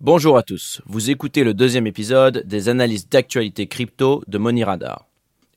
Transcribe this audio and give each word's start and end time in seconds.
Bonjour 0.00 0.38
à 0.38 0.44
tous, 0.44 0.80
vous 0.86 1.10
écoutez 1.10 1.42
le 1.42 1.54
deuxième 1.54 1.88
épisode 1.88 2.44
des 2.46 2.68
analyses 2.68 3.08
d'actualité 3.08 3.66
crypto 3.66 4.22
de 4.28 4.38
Moniradar. 4.38 5.08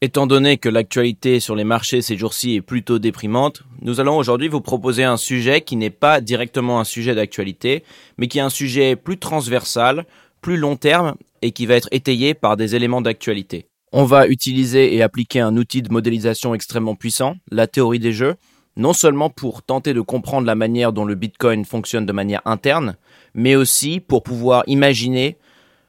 Étant 0.02 0.25
donné 0.25 0.58
que 0.58 0.67
l'actualité 0.67 1.40
sur 1.40 1.56
les 1.56 1.64
marchés 1.64 2.02
ces 2.02 2.18
jours-ci 2.18 2.56
est 2.56 2.62
plutôt 2.62 2.98
déprimante, 2.98 3.62
nous 3.84 4.00
allons 4.00 4.18
aujourd'hui 4.18 4.48
vous 4.48 4.60
proposer 4.60 5.04
un 5.04 5.18
sujet 5.18 5.62
qui 5.62 5.76
n'est 5.76 5.92
pas 5.92 6.22
directement 6.22 6.80
un 6.80 6.86
sujet 6.86 7.14
d'actualité, 7.14 7.84
mais 8.18 8.28
qui 8.28 8.40
est 8.40 8.42
un 8.42 8.50
sujet 8.50 8.96
plus 8.96 9.20
transversal, 9.20 10.08
plus 10.42 10.58
long 10.58 10.76
terme 10.76 11.14
et 11.44 11.52
qui 11.52 11.68
va 11.68 11.76
être 11.76 11.89
étayé 11.92 12.34
par 12.34 12.58
des 12.58 12.76
éléments 12.76 13.02
d'actualité. 13.02 13.68
On 13.92 14.05
va 14.05 14.28
utiliser 14.28 14.96
et 14.96 15.04
appliquer 15.04 15.42
un 15.42 15.55
outil 15.55 15.84
de 15.84 15.94
modélisation 15.94 16.55
extrêmement 16.55 16.96
puissant, 16.96 17.36
la 17.52 17.68
théorie 17.68 18.00
des 18.00 18.12
jeux, 18.12 18.38
non 18.76 18.94
seulement 18.94 19.30
pour 19.30 19.62
tenter 19.62 19.94
de 19.94 20.02
comprendre 20.02 20.48
la 20.48 20.55
manière 20.55 20.94
dont 20.94 21.05
le 21.05 21.14
Bitcoin 21.14 21.64
fonctionne 21.64 22.08
de 22.08 22.14
manière 22.14 22.42
interne, 22.46 22.96
mais 23.34 23.55
aussi 23.55 24.00
pour 24.00 24.23
pouvoir 24.23 24.64
imaginer 24.68 25.38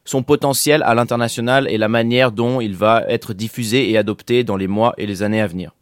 son 0.05 0.23
potentiel 0.23 0.83
à 0.85 0.95
l'international 0.95 1.69
et 1.71 1.79
la 1.79 1.89
manière 1.89 2.33
dont 2.33 2.61
il 2.61 2.75
va 2.75 3.05
être 3.09 3.35
diffusé 3.35 3.91
et 3.91 3.99
adopté 3.99 4.45
dans 4.45 4.57
les 4.57 4.67
mois 4.67 4.95
et 4.99 5.07
les 5.07 5.23
années 5.23 5.41
à 5.41 5.47
venir. 5.47 5.73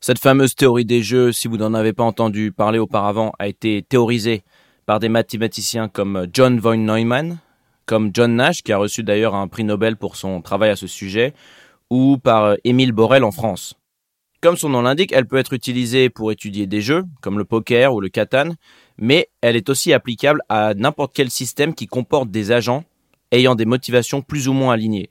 Cette 0.00 0.18
fameuse 0.18 0.54
théorie 0.54 0.84
des 0.84 1.02
jeux, 1.02 1.32
si 1.32 1.48
vous 1.48 1.56
n'en 1.56 1.72
avez 1.72 1.94
pas 1.94 2.04
entendu 2.04 2.52
parler 2.52 2.78
auparavant, 2.78 3.32
a 3.38 3.48
été 3.48 3.82
théorisée 3.82 4.42
par 4.84 5.00
des 5.00 5.08
mathématiciens 5.08 5.88
comme 5.88 6.26
John 6.30 6.58
von 6.60 6.76
Neumann, 6.76 7.38
comme 7.86 8.10
John 8.12 8.36
Nash, 8.36 8.62
qui 8.62 8.72
a 8.72 8.76
reçu 8.76 9.02
d'ailleurs 9.02 9.34
un 9.34 9.48
prix 9.48 9.64
Nobel 9.64 9.96
pour 9.96 10.16
son 10.16 10.42
travail 10.42 10.70
à 10.70 10.76
ce 10.76 10.86
sujet, 10.86 11.32
ou 11.88 12.18
par 12.18 12.56
Émile 12.64 12.92
Borel 12.92 13.24
en 13.24 13.30
France. 13.30 13.74
Comme 14.42 14.58
son 14.58 14.68
nom 14.68 14.82
l'indique, 14.82 15.12
elle 15.12 15.26
peut 15.26 15.38
être 15.38 15.54
utilisée 15.54 16.10
pour 16.10 16.30
étudier 16.30 16.66
des 16.66 16.82
jeux, 16.82 17.04
comme 17.22 17.38
le 17.38 17.46
poker 17.46 17.94
ou 17.94 18.00
le 18.02 18.10
katan, 18.10 18.50
mais 18.98 19.28
elle 19.40 19.56
est 19.56 19.68
aussi 19.68 19.92
applicable 19.92 20.42
à 20.48 20.74
n'importe 20.74 21.12
quel 21.14 21.30
système 21.30 21.74
qui 21.74 21.86
comporte 21.86 22.30
des 22.30 22.52
agents 22.52 22.84
ayant 23.32 23.54
des 23.54 23.64
motivations 23.64 24.22
plus 24.22 24.48
ou 24.48 24.52
moins 24.52 24.74
alignées. 24.74 25.10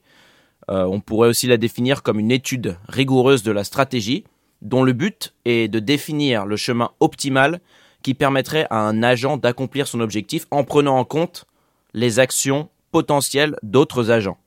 Euh, 0.70 0.86
on 0.86 1.02
pourrait 1.02 1.30
aussi 1.30 1.48
la 1.48 1.58
définir 1.58 2.04
comme 2.04 2.20
une 2.20 2.32
étude 2.32 2.78
rigoureuse 2.88 3.44
de 3.44 3.52
la 3.52 3.64
stratégie, 3.64 4.24
dont 4.62 4.84
le 4.84 4.94
but 4.94 5.34
est 5.46 5.68
de 5.68 5.80
définir 5.80 6.46
le 6.46 6.56
chemin 6.56 6.92
optimal 7.00 7.60
qui 8.02 8.14
permettrait 8.14 8.68
à 8.70 8.78
un 8.78 9.04
agent 9.04 9.38
d'accomplir 9.38 9.88
son 9.88 10.00
objectif 10.00 10.46
en 10.52 10.64
prenant 10.64 10.98
en 10.98 11.06
compte 11.06 11.46
les 11.94 12.20
actions 12.20 12.70
potentielles 12.92 13.56
d'autres 13.62 14.12
agents. 14.12 14.38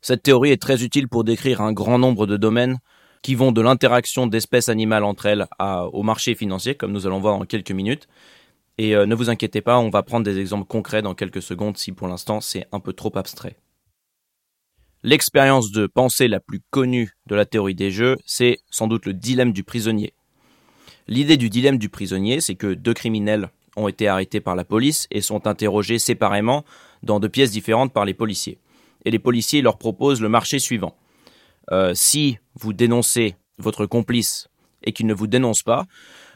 Cette 0.00 0.22
théorie 0.22 0.50
est 0.50 0.62
très 0.62 0.82
utile 0.82 1.08
pour 1.08 1.24
décrire 1.24 1.60
un 1.60 1.72
grand 1.72 1.98
nombre 1.98 2.26
de 2.26 2.36
domaines 2.36 2.78
qui 3.22 3.34
vont 3.34 3.52
de 3.52 3.60
l'interaction 3.60 4.26
d'espèces 4.26 4.70
animales 4.70 5.04
entre 5.04 5.26
elles 5.26 5.46
au 5.92 6.02
marché 6.02 6.34
financier, 6.34 6.74
comme 6.74 6.92
nous 6.92 7.06
allons 7.06 7.20
voir 7.20 7.34
en 7.34 7.44
quelques 7.44 7.70
minutes. 7.70 8.08
Et 8.78 8.94
euh, 8.94 9.06
ne 9.06 9.14
vous 9.14 9.30
inquiétez 9.30 9.60
pas, 9.60 9.78
on 9.78 9.90
va 9.90 10.02
prendre 10.02 10.24
des 10.24 10.38
exemples 10.38 10.66
concrets 10.66 11.02
dans 11.02 11.14
quelques 11.14 11.42
secondes 11.42 11.76
si 11.76 11.92
pour 11.92 12.08
l'instant 12.08 12.40
c'est 12.40 12.66
un 12.72 12.80
peu 12.80 12.92
trop 12.92 13.16
abstrait. 13.16 13.56
L'expérience 15.02 15.70
de 15.70 15.86
pensée 15.86 16.28
la 16.28 16.40
plus 16.40 16.60
connue 16.70 17.12
de 17.26 17.34
la 17.34 17.46
théorie 17.46 17.74
des 17.74 17.90
jeux, 17.90 18.16
c'est 18.26 18.58
sans 18.70 18.86
doute 18.86 19.06
le 19.06 19.14
dilemme 19.14 19.52
du 19.52 19.64
prisonnier. 19.64 20.12
L'idée 21.08 21.38
du 21.38 21.48
dilemme 21.48 21.78
du 21.78 21.88
prisonnier, 21.88 22.40
c'est 22.40 22.54
que 22.54 22.74
deux 22.74 22.92
criminels 22.92 23.50
ont 23.76 23.88
été 23.88 24.08
arrêtés 24.08 24.40
par 24.40 24.56
la 24.56 24.64
police 24.64 25.06
et 25.10 25.22
sont 25.22 25.46
interrogés 25.46 25.98
séparément 25.98 26.64
dans 27.02 27.18
deux 27.18 27.28
pièces 27.28 27.50
différentes 27.50 27.92
par 27.92 28.04
les 28.04 28.14
policiers. 28.14 28.58
Et 29.04 29.10
les 29.10 29.18
policiers 29.18 29.62
leur 29.62 29.78
proposent 29.78 30.20
le 30.20 30.28
marché 30.28 30.58
suivant. 30.58 30.94
Euh, 31.72 31.92
si 31.94 32.38
vous 32.54 32.72
dénoncez 32.72 33.36
votre 33.58 33.86
complice 33.86 34.48
et 34.82 34.92
qu'il 34.92 35.06
ne 35.06 35.14
vous 35.14 35.26
dénonce 35.26 35.62
pas, 35.62 35.86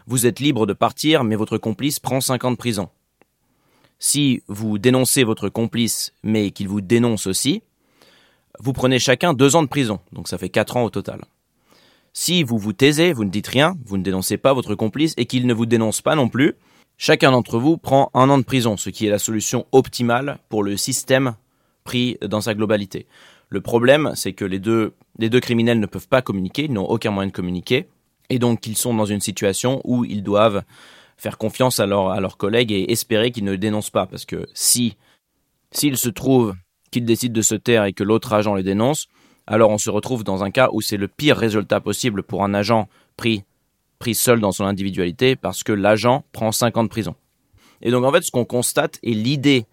vous 0.06 0.26
êtes 0.26 0.40
libre 0.40 0.66
de 0.66 0.72
partir, 0.72 1.24
mais 1.24 1.36
votre 1.36 1.58
complice 1.58 2.00
prend 2.00 2.20
5 2.20 2.44
ans 2.44 2.50
de 2.50 2.56
prison. 2.56 2.88
Si 3.98 4.42
vous 4.48 4.78
dénoncez 4.78 5.24
votre 5.24 5.48
complice, 5.48 6.12
mais 6.22 6.50
qu'il 6.50 6.68
vous 6.68 6.80
dénonce 6.80 7.26
aussi, 7.26 7.62
vous 8.60 8.72
prenez 8.72 8.98
chacun 8.98 9.34
2 9.34 9.56
ans 9.56 9.62
de 9.62 9.68
prison, 9.68 10.00
donc 10.12 10.28
ça 10.28 10.38
fait 10.38 10.48
4 10.48 10.76
ans 10.76 10.84
au 10.84 10.90
total. 10.90 11.24
Si 12.12 12.42
vous 12.42 12.58
vous 12.58 12.72
taisez, 12.72 13.12
vous 13.12 13.24
ne 13.24 13.30
dites 13.30 13.48
rien, 13.48 13.76
vous 13.86 13.96
ne 13.96 14.02
dénoncez 14.02 14.36
pas 14.36 14.52
votre 14.52 14.74
complice 14.74 15.14
et 15.16 15.26
qu'il 15.26 15.46
ne 15.46 15.54
vous 15.54 15.66
dénonce 15.66 16.00
pas 16.00 16.14
non 16.14 16.28
plus, 16.28 16.54
chacun 16.96 17.32
d'entre 17.32 17.58
vous 17.58 17.76
prend 17.76 18.10
un 18.14 18.30
an 18.30 18.38
de 18.38 18.44
prison, 18.44 18.76
ce 18.76 18.90
qui 18.90 19.06
est 19.06 19.10
la 19.10 19.18
solution 19.18 19.66
optimale 19.72 20.38
pour 20.48 20.62
le 20.62 20.76
système 20.76 21.34
pris 21.82 22.16
dans 22.22 22.40
sa 22.40 22.54
globalité. 22.54 23.06
Le 23.48 23.60
problème, 23.60 24.12
c'est 24.14 24.32
que 24.32 24.44
les 24.44 24.58
deux, 24.58 24.92
les 25.18 25.28
deux 25.28 25.40
criminels 25.40 25.80
ne 25.80 25.86
peuvent 25.86 26.08
pas 26.08 26.22
communiquer, 26.22 26.64
ils 26.64 26.72
n'ont 26.72 26.86
aucun 26.88 27.10
moyen 27.10 27.28
de 27.28 27.34
communiquer, 27.34 27.88
et 28.30 28.38
donc 28.38 28.66
ils 28.66 28.76
sont 28.76 28.94
dans 28.94 29.04
une 29.04 29.20
situation 29.20 29.80
où 29.84 30.04
ils 30.04 30.22
doivent 30.22 30.62
faire 31.16 31.38
confiance 31.38 31.80
à, 31.80 31.84
à 31.84 32.20
leurs 32.20 32.36
collègues 32.36 32.72
et 32.72 32.90
espérer 32.90 33.30
qu'ils 33.30 33.44
ne 33.44 33.56
dénoncent 33.56 33.90
pas, 33.90 34.06
parce 34.06 34.24
que 34.24 34.46
si 34.54 34.96
s'il 35.74 35.96
se 35.96 36.08
trouve 36.08 36.54
qu'ils 36.90 37.04
décident 37.04 37.34
de 37.34 37.42
se 37.42 37.56
taire 37.56 37.84
et 37.84 37.92
que 37.92 38.04
l'autre 38.04 38.32
agent 38.32 38.54
les 38.54 38.62
dénonce, 38.62 39.08
alors 39.46 39.70
on 39.70 39.78
se 39.78 39.90
retrouve 39.90 40.24
dans 40.24 40.44
un 40.44 40.50
cas 40.50 40.68
où 40.72 40.80
c'est 40.80 40.96
le 40.96 41.08
pire 41.08 41.36
résultat 41.36 41.80
possible 41.80 42.22
pour 42.22 42.44
un 42.44 42.54
agent 42.54 42.88
pris, 43.16 43.44
pris 43.98 44.14
seul 44.14 44.40
dans 44.40 44.52
son 44.52 44.64
individualité, 44.64 45.36
parce 45.36 45.62
que 45.62 45.72
l'agent 45.72 46.24
prend 46.32 46.52
5 46.52 46.76
ans 46.76 46.84
de 46.84 46.88
prison. 46.88 47.14
Et 47.82 47.90
donc 47.90 48.04
en 48.04 48.12
fait, 48.12 48.22
ce 48.22 48.30
qu'on 48.30 48.44
constate, 48.44 48.98
et 49.02 49.12
l'idée 49.12 49.66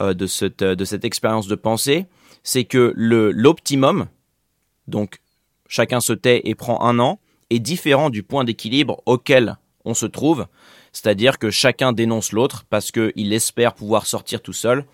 euh, 0.00 0.12
de, 0.12 0.26
cette, 0.26 0.62
de 0.62 0.84
cette 0.84 1.04
expérience 1.04 1.46
de 1.46 1.54
pensée, 1.54 2.06
c'est 2.42 2.64
que 2.64 2.92
l'optimum, 2.96 4.08
donc 4.88 5.20
chacun 5.68 6.00
se 6.00 6.12
tait 6.12 6.42
et 6.44 6.54
prend 6.54 6.82
un 6.82 6.98
an, 6.98 7.20
est 7.50 7.58
différent 7.58 8.10
du 8.10 8.22
point 8.22 8.44
d'équilibre 8.44 9.02
auquel 9.06 9.56
on 9.84 9.94
se 9.94 10.06
trouve, 10.06 10.46
c'est-à-dire 10.92 11.38
que 11.38 11.50
chacun 11.50 11.92
dénonce 11.92 12.32
l'autre 12.32 12.64
parce 12.68 12.90
qu'il 12.90 13.32
espère 13.32 13.74
pouvoir 13.74 14.06
sortir 14.06 14.42
tout 14.42 14.52
seul, 14.52 14.84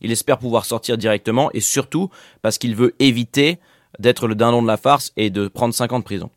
il 0.00 0.10
espère 0.10 0.38
pouvoir 0.38 0.64
sortir 0.64 0.98
directement 0.98 1.50
et 1.52 1.60
surtout 1.60 2.10
parce 2.42 2.58
qu'il 2.58 2.74
veut 2.74 2.94
éviter 2.98 3.58
d'être 3.98 4.26
le 4.26 4.34
dindon 4.34 4.62
de 4.62 4.66
la 4.66 4.76
farce 4.76 5.12
et 5.16 5.30
de 5.30 5.48
prendre 5.48 5.74
5 5.74 5.92
ans 5.92 5.98
de 6.00 6.04
prison. 6.04 6.30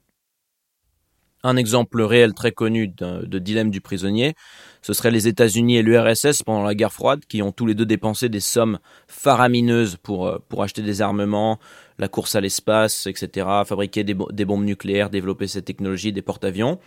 Un 1.47 1.57
exemple 1.57 2.01
réel 2.01 2.33
très 2.33 2.51
connu 2.51 2.87
de, 2.87 3.37
dilemme 3.37 3.69
du 3.69 3.79
prisonnier, 3.79 4.33
ce 4.81 4.93
serait 4.93 5.11
les 5.11 5.27
États-Unis 5.27 5.77
et 5.77 5.83
l'URSS 5.83 6.41
pendant 6.41 6.63
la 6.63 6.73
guerre 6.73 6.91
froide, 6.91 7.19
qui 7.29 7.43
ont 7.43 7.51
tous 7.51 7.67
les 7.67 7.75
deux 7.75 7.85
dépensé 7.85 8.29
des 8.29 8.39
sommes 8.39 8.79
faramineuses 9.07 9.95
pour, 10.01 10.25
euh, 10.25 10.39
pour 10.49 10.63
acheter 10.63 10.81
des 10.81 11.03
armements, 11.03 11.59
la 11.99 12.07
course 12.07 12.33
à 12.33 12.41
l'espace, 12.41 13.05
etc., 13.05 13.47
fabriquer 13.63 14.03
des, 14.03 14.15
des, 14.31 14.43
bombes 14.43 14.65
nucléaires, 14.65 15.11
développer 15.11 15.45
cette 15.45 15.65
technologie, 15.65 16.11
des 16.11 16.23
porte-avions. 16.23 16.79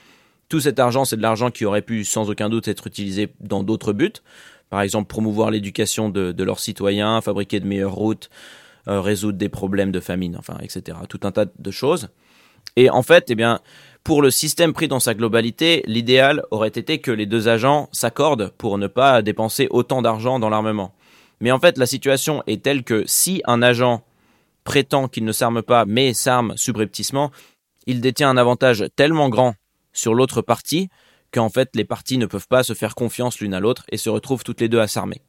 Tout 0.49 0.59
cet 0.59 0.81
argent, 0.81 1.05
c'est 1.05 1.17
de 1.17 1.23
l'argent 1.23 1.53
qui 1.53 1.65
aurait 1.65 1.83
pu 1.83 2.03
sans 2.03 2.29
aucun 2.29 2.49
doute 2.49 2.67
être 2.67 2.89
utilisé 2.89 3.29
dans 3.39 3.63
d'autres 3.63 3.93
buts. 3.93 4.11
Par 4.71 4.81
exemple, 4.81 5.07
promouvoir 5.07 5.53
l'éducation 5.53 6.09
de, 6.09 6.33
de, 6.33 6.43
leurs 6.43 6.59
citoyens, 6.59 7.21
fabriquer 7.21 7.61
de 7.61 7.67
meilleures 7.67 7.95
routes, 7.95 8.29
euh, 8.89 9.01
résoudre 9.01 9.39
des 9.39 9.49
problèmes 9.49 9.93
de 9.93 10.01
famine, 10.01 10.37
enfin, 10.37 10.59
etc. 10.63 10.99
Tout 11.09 11.21
un 11.23 11.31
tas 11.31 11.47
de 11.47 11.71
choses. 11.71 12.09
Et 12.77 12.91
en 12.91 13.03
fait, 13.03 13.27
eh 13.29 13.35
bien, 13.35 13.61
pour 14.09 14.23
le 14.23 14.31
système 14.31 14.73
pris 14.73 14.89
dans 14.89 15.01
sa 15.01 15.13
globalité, 15.13 15.83
l'idéal 15.85 16.43
aurait 16.51 16.69
été 16.69 16.99
que 16.99 17.11
les 17.11 17.27
deux 17.27 17.47
agents 17.47 17.91
s'accordent 17.93 18.55
pour 18.57 18.79
ne 18.79 18.87
pas 18.87 19.21
dépenser 19.21 19.67
autant 19.69 20.01
d'argent 20.01 20.39
dans 20.39 20.49
l'armement. 20.49 20.95
Mais 21.43 21.53
en 21.53 21.61
fait, 21.61 21.77
la 21.77 21.85
situation 21.85 22.43
est 22.47 22.63
telle 22.63 22.85
que 22.85 23.05
si 23.07 23.43
un 23.45 23.61
agent 23.61 24.03
prétend 24.65 25.09
qu'il 25.09 25.27
ne 25.27 25.33
s'arme 25.33 25.61
pas 25.61 25.85
mais 25.85 26.15
s'arme 26.15 26.57
subrepticement, 26.57 27.31
il 27.87 28.01
détient 28.01 28.31
un 28.31 28.39
avantage 28.39 28.87
tellement 28.97 29.29
grand 29.29 29.57
sur 29.93 30.15
l'autre 30.15 30.41
partie 30.41 30.89
qu'en 31.31 31.51
fait 31.51 31.77
les 31.77 31.85
parties 31.85 32.17
ne 32.17 32.25
peuvent 32.25 32.49
pas 32.49 32.63
se 32.63 32.73
faire 32.73 32.95
confiance 32.95 33.41
l'une 33.41 33.53
à 33.53 33.61
l'autre 33.61 33.85
et 33.93 33.99
se 33.99 34.09
retrouvent 34.09 34.43
toutes 34.43 34.63
les 34.63 34.71
deux 34.71 34.81
à 34.81 34.89
s'armer. 34.89 35.21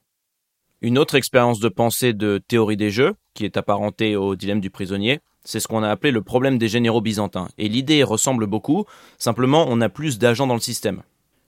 Une 0.80 0.98
autre 0.98 1.16
expérience 1.16 1.60
de 1.60 1.68
pensée 1.68 2.14
de 2.14 2.42
théorie 2.48 2.78
des 2.78 2.92
jeux, 2.92 3.16
qui 3.34 3.44
est 3.44 3.58
apparentée 3.58 4.16
au 4.16 4.38
dilemme 4.38 4.62
du 4.62 4.70
prisonnier, 4.70 5.20
c'est 5.50 5.60
ce 5.60 5.68
qu'on 5.68 5.82
a 5.82 5.90
appelé 5.90 6.12
le 6.12 6.22
problème 6.22 6.60
des 6.60 6.68
généraux 6.68 7.02
byzantins. 7.02 7.48
Et 7.58 7.70
l'idée 7.70 8.04
ressemble 8.04 8.46
beaucoup, 8.46 8.86
simplement 9.18 9.66
on 9.68 9.82
a 9.82 9.90
plus 9.90 10.20
d'agents 10.20 10.46
dans 10.46 10.54
le 10.54 10.60
système. 10.60 11.02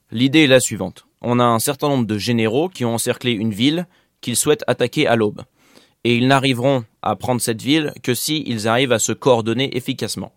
L'idée 0.10 0.46
est 0.46 0.48
la 0.48 0.60
suivante. 0.60 1.06
On 1.22 1.40
a 1.40 1.44
un 1.44 1.60
certain 1.60 1.88
nombre 1.88 2.08
de 2.08 2.18
généraux 2.18 2.68
qui 2.68 2.84
ont 2.84 2.96
encerclé 2.96 3.32
une 3.32 3.54
ville 3.54 3.86
qu'ils 4.20 4.38
souhaitent 4.38 4.64
attaquer 4.66 5.06
à 5.06 5.16
l'aube. 5.16 5.44
Et 6.04 6.16
ils 6.16 6.28
n'arriveront 6.28 6.84
à 7.04 7.16
prendre 7.16 7.42
cette 7.42 7.62
ville 7.62 7.94
que 8.02 8.16
si 8.16 8.44
ils 8.48 8.68
arrivent 8.68 8.92
à 8.92 8.98
se 8.98 9.12
coordonner 9.12 9.78
efficacement. 9.78 10.34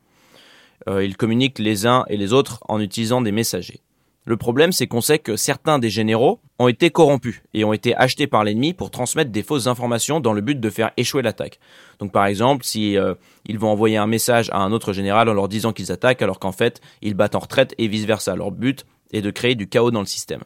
Euh, 0.86 1.02
ils 1.02 1.16
communiquent 1.16 1.58
les 1.58 1.86
uns 1.86 2.04
et 2.08 2.18
les 2.18 2.34
autres 2.34 2.62
en 2.68 2.80
utilisant 2.80 3.22
des 3.22 3.32
messagers. 3.32 3.80
Le 4.26 4.38
problème, 4.38 4.72
c'est 4.72 4.86
qu'on 4.86 5.02
sait 5.02 5.18
que 5.18 5.36
certains 5.36 5.78
des 5.78 5.90
généraux 5.90 6.40
ont 6.58 6.68
été 6.68 6.90
corrompus 6.90 7.42
et 7.52 7.62
ont 7.64 7.74
été 7.74 7.94
achetés 7.94 8.26
par 8.26 8.42
l'ennemi 8.42 8.72
pour 8.72 8.90
transmettre 8.90 9.30
des 9.30 9.42
fausses 9.42 9.66
informations 9.66 10.18
dans 10.18 10.32
le 10.32 10.40
but 10.40 10.58
de 10.58 10.70
faire 10.70 10.92
échouer 10.96 11.20
l'attaque. 11.20 11.58
Donc 11.98 12.10
par 12.10 12.24
exemple, 12.24 12.64
si 12.64 12.96
euh, 12.96 13.14
ils 13.44 13.58
vont 13.58 13.68
envoyer 13.68 13.98
un 13.98 14.06
message 14.06 14.48
à 14.50 14.60
un 14.60 14.72
autre 14.72 14.94
général 14.94 15.28
en 15.28 15.34
leur 15.34 15.48
disant 15.48 15.72
qu'ils 15.72 15.92
attaquent 15.92 16.22
alors 16.22 16.38
qu'en 16.38 16.52
fait, 16.52 16.80
ils 17.02 17.14
battent 17.14 17.34
en 17.34 17.40
retraite 17.40 17.74
et 17.76 17.86
vice-versa. 17.86 18.34
Leur 18.34 18.50
but 18.50 18.86
est 19.12 19.20
de 19.20 19.30
créer 19.30 19.56
du 19.56 19.68
chaos 19.68 19.90
dans 19.90 20.00
le 20.00 20.06
système. 20.06 20.42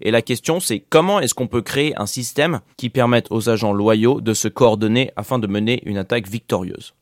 Et 0.00 0.10
la 0.10 0.20
question, 0.20 0.58
c'est 0.58 0.80
comment 0.80 1.20
est-ce 1.20 1.34
qu'on 1.34 1.46
peut 1.46 1.62
créer 1.62 1.94
un 2.00 2.06
système 2.06 2.60
qui 2.76 2.90
permette 2.90 3.28
aux 3.30 3.48
agents 3.48 3.72
loyaux 3.72 4.20
de 4.20 4.34
se 4.34 4.48
coordonner 4.48 5.12
afin 5.14 5.38
de 5.38 5.46
mener 5.46 5.80
une 5.86 5.96
attaque 5.96 6.26
victorieuse? 6.26 6.94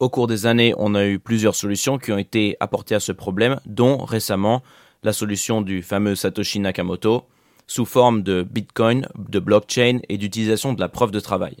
Au 0.00 0.10
cours 0.10 0.26
des 0.26 0.44
années, 0.44 0.74
on 0.76 0.94
a 0.94 1.06
eu 1.06 1.18
plusieurs 1.18 1.54
solutions 1.54 1.98
qui 1.98 2.12
ont 2.12 2.18
été 2.18 2.56
apportées 2.60 2.96
à 2.96 3.00
ce 3.00 3.12
problème, 3.12 3.60
dont 3.64 3.98
récemment 3.98 4.62
la 5.06 5.12
solution 5.12 5.62
du 5.62 5.82
fameux 5.82 6.16
Satoshi 6.16 6.58
Nakamoto, 6.58 7.22
sous 7.68 7.84
forme 7.84 8.22
de 8.22 8.42
Bitcoin, 8.42 9.06
de 9.16 9.38
blockchain 9.38 10.00
et 10.08 10.18
d'utilisation 10.18 10.72
de 10.72 10.80
la 10.80 10.88
preuve 10.88 11.12
de 11.12 11.20
travail. 11.20 11.56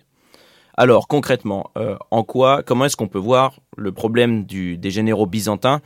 Alors 0.76 1.06
concrètement, 1.06 1.70
euh, 1.78 1.96
en 2.10 2.24
quoi, 2.24 2.64
comment 2.64 2.86
est-ce 2.86 2.96
qu'on 2.96 3.06
peut 3.06 3.20
voir 3.20 3.60
le 3.76 3.92
problème 3.92 4.44
des 4.44 4.90
généraux 4.90 5.26
byzantins 5.26 5.80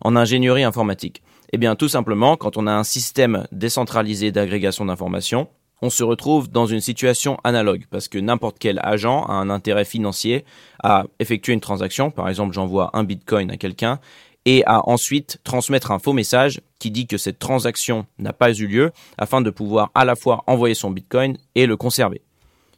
en 0.00 0.16
ingénierie 0.16 0.64
informatique? 0.64 1.22
Eh 1.52 1.58
bien 1.58 1.76
tout 1.76 1.88
simplement, 1.88 2.38
quand 2.38 2.56
on 2.56 2.66
a 2.66 2.72
un 2.72 2.82
système 2.82 3.46
décentralisé 3.52 4.32
d'agrégation 4.32 4.86
d'informations, 4.86 5.48
on 5.82 5.90
se 5.90 6.04
retrouve 6.04 6.48
dans 6.48 6.64
une 6.64 6.80
situation 6.80 7.36
analogue 7.44 7.84
parce 7.90 8.08
que 8.08 8.18
n'importe 8.18 8.56
quel 8.58 8.80
agent 8.82 9.26
a 9.26 9.32
un 9.32 9.50
intérêt 9.50 9.84
financier 9.84 10.46
à 10.82 11.04
effectuer 11.18 11.52
une 11.52 11.60
transaction, 11.60 12.10
par 12.10 12.30
exemple 12.30 12.54
j'envoie 12.54 12.90
un 12.94 13.04
bitcoin 13.04 13.50
à 13.50 13.58
quelqu'un, 13.58 14.00
et 14.44 14.64
à 14.66 14.88
ensuite 14.88 15.38
transmettre 15.44 15.90
un 15.90 15.98
faux 15.98 16.12
message 16.12 16.60
qui 16.78 16.90
dit 16.90 17.06
que 17.06 17.16
cette 17.16 17.38
transaction 17.38 18.06
n'a 18.18 18.32
pas 18.32 18.52
eu 18.52 18.66
lieu 18.66 18.92
afin 19.18 19.40
de 19.40 19.50
pouvoir 19.50 19.90
à 19.94 20.04
la 20.04 20.16
fois 20.16 20.42
envoyer 20.46 20.74
son 20.74 20.90
bitcoin 20.90 21.36
et 21.54 21.66
le 21.66 21.76
conserver. 21.76 22.22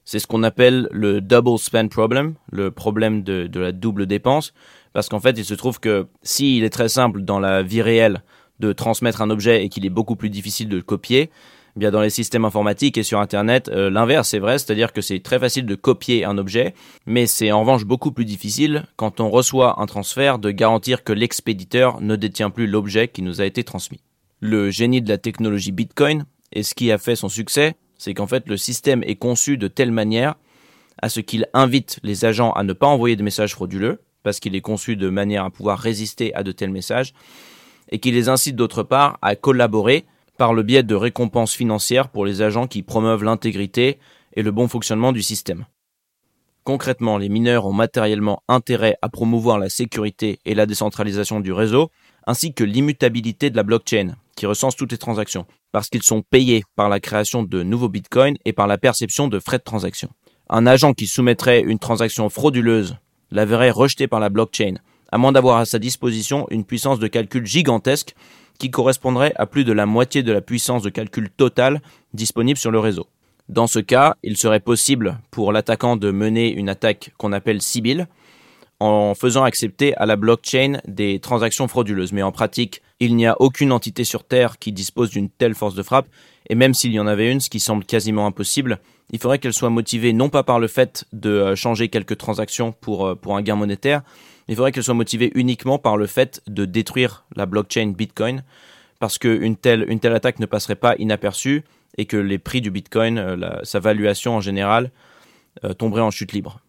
C'est 0.05 0.19
ce 0.19 0.27
qu'on 0.27 0.43
appelle 0.43 0.89
le 0.93 1.21
double 1.21 1.59
spend 1.59 1.89
problem, 1.89 2.35
le 2.51 2.71
problème 2.71 3.23
de, 3.23 3.49
la 3.59 3.73
double 3.73 4.07
dépense, 4.07 4.53
parce 4.93 5.09
qu'en 5.09 5.21
fait, 5.21 5.39
il 5.39 5.45
se 5.45 5.55
trouve 5.55 5.81
que 5.81 6.07
s'il 6.23 6.63
est 6.63 6.71
très 6.71 6.89
simple 6.89 7.23
dans 7.23 7.41
la 7.41 7.63
vie 7.63 7.83
réelle 7.83 8.23
de 8.61 8.73
transmettre 8.73 9.23
un 9.23 9.31
objet 9.31 9.65
et 9.65 9.69
qu'il 9.69 9.87
est 9.87 9.91
beaucoup 9.91 10.15
plus 10.15 10.31
difficile 10.31 10.69
de 10.69 10.77
le 10.77 10.83
copier, 10.83 11.31
bien 11.77 11.91
dans 11.91 12.01
les 12.01 12.11
systèmes 12.11 12.45
informatiques 12.45 12.99
et 12.99 13.03
sur 13.03 13.21
Internet, 13.21 13.69
euh, 13.69 13.91
l'inverse 13.91 14.33
est 14.35 14.39
vrai, 14.39 14.59
c'est-à-dire 14.59 14.93
que 14.93 15.01
c'est 15.01 15.21
très 15.21 15.39
facile 15.39 15.67
de 15.67 15.75
copier 15.75 16.25
un 16.25 16.39
objet, 16.39 16.75
mais 17.07 17.27
c'est 17.27 17.53
en 17.53 17.61
revanche 17.61 17.85
beaucoup 17.85 18.13
plus 18.13 18.25
difficile 18.25 18.87
quand 18.97 19.21
on 19.21 19.31
reçoit 19.31 19.81
un 19.81 19.87
transfert 19.87 20.39
de 20.39 20.51
garantir 20.51 21.05
que 21.05 21.13
l'expéditeur 21.13 22.01
ne 22.01 22.17
détient 22.17 22.51
plus 22.51 22.67
l'objet 22.67 23.09
qui 23.09 23.23
nous 23.23 23.41
a 23.41 23.45
été 23.45 23.65
transmis. 23.65 24.01
Le 24.41 24.71
génie 24.71 25.03
de 25.03 25.09
la 25.09 25.19
technologie 25.19 25.73
Bitcoin 25.73 26.27
et 26.53 26.63
ce 26.63 26.75
qui 26.75 26.93
a 26.93 26.99
fait 26.99 27.17
son 27.17 27.29
succès, 27.29 27.75
c'est 27.99 28.15
qu'en 28.15 28.27
fait 28.27 28.49
le 28.49 28.57
système 28.57 29.03
est 29.03 29.17
conçu 29.17 29.57
de 29.57 29.69
telle 29.69 29.91
manière 29.91 30.37
à 31.03 31.09
ce 31.09 31.21
qu'il 31.21 31.49
invite 31.55 31.99
les 32.03 32.25
agents 32.25 32.53
à 32.53 32.63
ne 32.63 32.73
pas 32.73 32.87
envoyer 32.87 33.17
de 33.17 33.23
messages 33.23 33.55
frauduleux, 33.55 34.01
parce 34.23 34.41
qu'il 34.41 34.55
est 34.55 34.61
conçu 34.61 34.97
de 34.97 35.09
manière 35.09 35.45
à 35.45 35.51
pouvoir 35.51 35.79
résister 35.79 36.35
à 36.35 36.43
de 36.43 36.53
tels 36.53 36.71
messages, 36.71 37.15
et 37.91 37.99
qu'il 37.99 38.15
les 38.15 38.29
incite 38.29 38.57
d'autre 38.57 38.83
part 38.83 39.19
à 39.21 39.37
collaborer 39.37 40.07
par 40.37 40.55
le 40.55 40.63
biais 40.63 40.83
de 40.83 40.95
récompenses 40.95 41.55
financières 41.55 42.09
pour 42.09 42.25
les 42.25 42.43
agents 42.43 42.67
qui 42.67 42.83
promeuvent 42.83 43.25
l'intégrité 43.25 43.99
et 44.35 44.43
le 44.43 44.51
bon 44.51 44.69
fonctionnement 44.69 45.13
du 45.13 45.23
système. 45.23 45.67
Concrètement, 46.65 47.19
les 47.19 47.29
mineurs 47.29 47.67
ont 47.67 47.73
matériellement 47.73 48.43
intérêt 48.49 48.97
à 49.03 49.09
promouvoir 49.09 49.59
la 49.59 49.69
sécurité 49.69 50.41
et 50.45 50.55
la 50.55 50.67
décentralisation 50.67 51.41
du 51.41 51.53
réseau, 51.53 51.91
ainsi 52.27 52.55
que 52.55 52.65
l'immutabilité 52.65 53.51
de 53.51 53.57
la 53.57 53.63
blockchain, 53.63 54.17
qui 54.35 54.47
recense 54.47 54.75
toutes 54.75 54.93
les 54.93 54.99
transactions, 54.99 55.47
parce 55.73 55.91
qu'ils 55.91 56.03
sont 56.03 56.23
payés 56.23 56.65
par 56.75 56.89
la 56.89 57.01
création 57.01 57.43
de 57.43 57.63
nouveaux 57.63 57.91
bitcoins 57.91 58.37
et 58.47 58.55
par 58.55 58.67
la 58.67 58.79
perception 58.79 59.29
de 59.29 59.39
frais 59.39 59.59
de 59.59 59.63
transaction. 59.63 60.09
Un 60.49 60.67
agent 60.67 60.95
qui 60.95 61.07
soumettrait 61.07 61.61
une 61.61 61.79
transaction 61.79 62.29
frauduleuse 62.31 62.97
la 63.31 63.45
verrait 63.45 63.71
rejetée 63.71 64.07
par 64.07 64.21
la 64.21 64.29
blockchain, 64.29 64.75
à 65.15 65.17
moins 65.17 65.31
d'avoir 65.31 65.59
à 65.59 65.65
sa 65.65 65.79
disposition 65.79 66.49
une 66.51 66.65
puissance 66.65 66.99
de 66.99 67.07
calcul 67.07 67.47
gigantesque 67.47 68.17
qui 68.59 68.73
correspondrait 68.73 69.33
à 69.37 69.47
plus 69.47 69.63
de 69.63 69.73
la 69.73 69.87
moitié 69.87 70.25
de 70.25 70.33
la 70.33 70.41
puissance 70.41 70.83
de 70.83 70.91
calcul 70.91 71.31
totale 71.31 71.81
disponible 72.15 72.59
sur 72.59 72.73
le 72.73 72.81
réseau. 72.81 73.07
Dans 73.49 73.69
ce 73.69 73.79
cas, 73.79 74.17
il 74.25 74.37
serait 74.37 74.59
possible 74.59 75.21
pour 75.31 75.53
l'attaquant 75.53 75.97
de 75.97 76.11
mener 76.11 76.51
une 76.51 76.69
attaque 76.69 77.13
qu'on 77.17 77.31
appelle 77.31 77.63
Sibyl, 77.63 78.09
en 78.81 79.15
faisant 79.15 79.45
accepter 79.45 79.95
à 79.99 80.05
la 80.05 80.17
blockchain 80.17 80.81
des 80.89 81.21
transactions 81.21 81.69
frauduleuses. 81.69 82.13
Mais 82.13 82.23
en 82.23 82.33
pratique, 82.33 82.83
il 82.99 83.15
n'y 83.15 83.27
a 83.27 83.41
aucune 83.41 83.71
entité 83.71 84.03
sur 84.03 84.25
Terre 84.25 84.59
qui 84.59 84.73
dispose 84.73 85.11
d'une 85.11 85.31
telle 85.31 85.55
force 85.55 85.77
de 85.77 85.85
frappe, 85.85 86.09
et 86.51 86.57
même 86.57 86.75
s'il 86.75 86.93
y 86.93 86.99
en 86.99 87.07
avait 87.07 87.31
une, 87.31 87.39
ce 87.39 87.51
qui 87.51 87.61
semble 87.61 87.85
quasiment 87.85 88.27
impossible, 88.27 88.81
il 89.13 89.21
faudrait 89.21 89.39
qu'elle 89.39 89.53
soit 89.53 89.71
motivée 89.71 90.13
non 90.13 90.29
pas 90.29 90.43
par 90.43 90.59
le 90.59 90.67
fait 90.67 91.05
de 91.13 91.31
euh, 91.31 91.55
changer 91.55 91.89
quelques 91.89 92.19
transactions 92.19 92.73
pour, 92.73 93.07
euh, 93.07 93.15
pour 93.15 93.37
un 93.37 93.43
gain 93.43 93.55
monétaire, 93.55 94.03
il 94.49 94.57
faudrait 94.57 94.73
qu'elle 94.73 94.85
soit 94.85 94.95
motivée 94.95 95.31
uniquement 95.35 95.79
par 95.79 95.97
le 95.97 96.07
fait 96.07 96.43
de 96.47 96.65
détruire 96.65 97.25
la 97.37 97.47
blockchain 97.47 97.93
Bitcoin, 97.97 98.43
parce 99.01 99.19
qu'une 99.19 99.57
telle, 99.57 99.87
attaque 100.05 100.39
ne 100.39 100.47
passerait 100.47 100.77
pas 100.77 100.95
inaperçue, 100.99 101.63
et 101.97 102.07
que 102.07 102.17
les 102.17 102.39
prix 102.39 102.61
du 102.61 102.71
Bitcoin, 102.71 103.19
euh, 103.19 103.37
sa 103.63 103.79
valuation 103.79 104.37
en 104.37 104.41
général, 104.41 104.91
tomberait 105.79 106.03
en 106.03 106.11
chute 106.11 106.33
libre. 106.33 106.61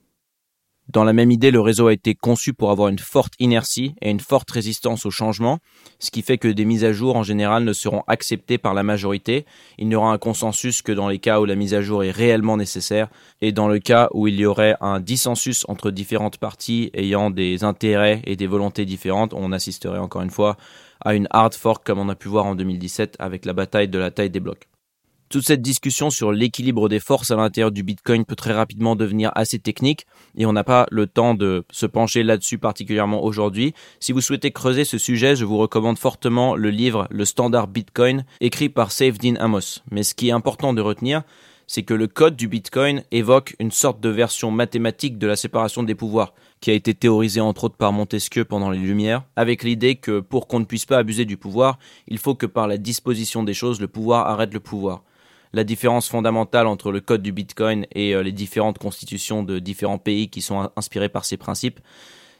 Dans 0.87 1.03
la 1.03 1.13
même 1.13 1.31
idée, 1.31 1.49
le 1.49 1.59
réseau 1.59 1.87
a 1.87 1.93
été 1.93 2.13
conçu 2.13 2.53
pour 2.53 2.69
avoir 2.69 2.89
une 2.89 2.99
forte 2.99 3.33
inertie 3.39 3.95
et 4.01 4.11
une 4.11 4.19
forte 4.19 4.51
résistance 4.51 5.07
au 5.07 5.09
changement, 5.09 5.57
ce 5.97 6.11
qui 6.11 6.21
fait 6.21 6.37
que 6.37 6.47
des 6.47 6.63
mises 6.63 6.83
à 6.83 6.93
jour 6.93 7.15
en 7.15 7.23
général 7.23 7.63
ne 7.63 7.73
seront 7.73 8.03
acceptées 8.07 8.59
par 8.59 8.75
la 8.75 8.83
majorité. 8.83 9.45
Il 9.79 9.87
n'y 9.87 9.95
aura 9.95 10.11
un 10.11 10.19
consensus 10.19 10.83
que 10.83 10.91
dans 10.91 11.09
les 11.09 11.17
cas 11.17 11.39
où 11.39 11.45
la 11.45 11.55
mise 11.55 11.73
à 11.73 11.81
jour 11.81 12.03
est 12.03 12.11
réellement 12.11 12.55
nécessaire 12.55 13.07
et 13.41 13.51
dans 13.51 13.67
le 13.67 13.79
cas 13.79 14.09
où 14.13 14.27
il 14.27 14.35
y 14.35 14.45
aurait 14.45 14.75
un 14.79 14.99
dissensus 14.99 15.65
entre 15.67 15.89
différentes 15.89 16.37
parties 16.37 16.91
ayant 16.93 17.31
des 17.31 17.63
intérêts 17.63 18.21
et 18.25 18.35
des 18.35 18.47
volontés 18.47 18.85
différentes, 18.85 19.33
on 19.33 19.51
assisterait 19.51 19.97
encore 19.97 20.21
une 20.21 20.29
fois 20.29 20.55
à 21.03 21.15
une 21.15 21.27
hard 21.31 21.55
fork 21.55 21.83
comme 21.83 21.99
on 21.99 22.09
a 22.09 22.15
pu 22.15 22.27
voir 22.27 22.45
en 22.45 22.53
2017 22.53 23.15
avec 23.17 23.45
la 23.45 23.53
bataille 23.53 23.87
de 23.87 23.97
la 23.97 24.11
taille 24.11 24.29
des 24.29 24.39
blocs. 24.39 24.67
Toute 25.27 25.43
cette 25.43 25.63
discussion 25.63 26.11
sur 26.11 26.31
l'équilibre 26.31 26.87
des 26.87 26.99
forces 26.99 27.31
à 27.31 27.35
l'intérieur 27.35 27.71
du 27.71 27.81
Bitcoin 27.81 28.25
peut 28.25 28.35
très 28.35 28.53
rapidement 28.53 28.95
devenir 28.95 29.31
assez 29.33 29.57
technique 29.57 30.05
et 30.37 30.45
on 30.45 30.53
n'a 30.53 30.63
pas 30.63 30.85
le 30.91 31.07
temps 31.07 31.33
de 31.33 31.65
se 31.71 31.87
pencher 31.87 32.21
là-dessus 32.21 32.59
particulièrement 32.59 33.23
aujourd'hui. 33.23 33.73
Si 33.99 34.11
vous 34.11 34.21
souhaitez 34.21 34.51
creuser 34.51 34.85
ce 34.85 34.99
sujet, 34.99 35.35
je 35.35 35.43
vous 35.43 35.57
recommande 35.57 35.97
fortement 35.97 36.55
le 36.55 36.69
livre 36.69 37.07
Le 37.09 37.25
Standard 37.25 37.67
Bitcoin 37.67 38.23
écrit 38.39 38.69
par 38.69 38.91
Saifedean 38.91 39.35
Amos. 39.39 39.79
Mais 39.89 40.03
ce 40.03 40.13
qui 40.13 40.29
est 40.29 40.31
important 40.31 40.73
de 40.73 40.81
retenir, 40.81 41.23
c'est 41.65 41.81
que 41.81 41.95
le 41.95 42.05
code 42.05 42.35
du 42.35 42.47
Bitcoin 42.47 43.03
évoque 43.11 43.55
une 43.57 43.71
sorte 43.71 43.99
de 43.99 44.09
version 44.09 44.51
mathématique 44.51 45.17
de 45.17 45.25
la 45.25 45.35
séparation 45.35 45.81
des 45.81 45.95
pouvoirs, 45.95 46.35
qui 46.61 46.69
a 46.69 46.75
été 46.75 46.93
théorisée 46.93 47.41
entre 47.41 47.63
autres 47.63 47.77
par 47.77 47.91
Montesquieu 47.91 48.45
pendant 48.45 48.69
les 48.69 48.77
Lumières, 48.77 49.23
avec 49.35 49.63
l'idée 49.63 49.95
que 49.95 50.19
pour 50.19 50.47
qu'on 50.47 50.59
ne 50.59 50.65
puisse 50.65 50.85
pas 50.85 50.99
abuser 50.99 51.25
du 51.25 51.35
pouvoir, 51.35 51.79
il 52.07 52.19
faut 52.19 52.35
que 52.35 52.45
par 52.45 52.67
la 52.67 52.77
disposition 52.77 53.43
des 53.43 53.55
choses, 53.55 53.81
le 53.81 53.87
pouvoir 53.87 54.27
arrête 54.27 54.53
le 54.53 54.59
pouvoir 54.59 55.01
la 55.53 55.63
différence 55.63 56.09
fondamentale 56.09 56.67
entre 56.67 56.91
le 56.91 57.01
code 57.01 57.21
du 57.21 57.31
Bitcoin 57.31 57.85
et 57.93 58.13
euh, 58.13 58.23
les 58.23 58.31
différentes 58.31 58.77
constitutions 58.77 59.43
de 59.43 59.59
différents 59.59 59.97
pays 59.97 60.29
qui 60.29 60.41
sont 60.41 60.69
inspirées 60.75 61.09
par 61.09 61.25
ces 61.25 61.37
principes, 61.37 61.79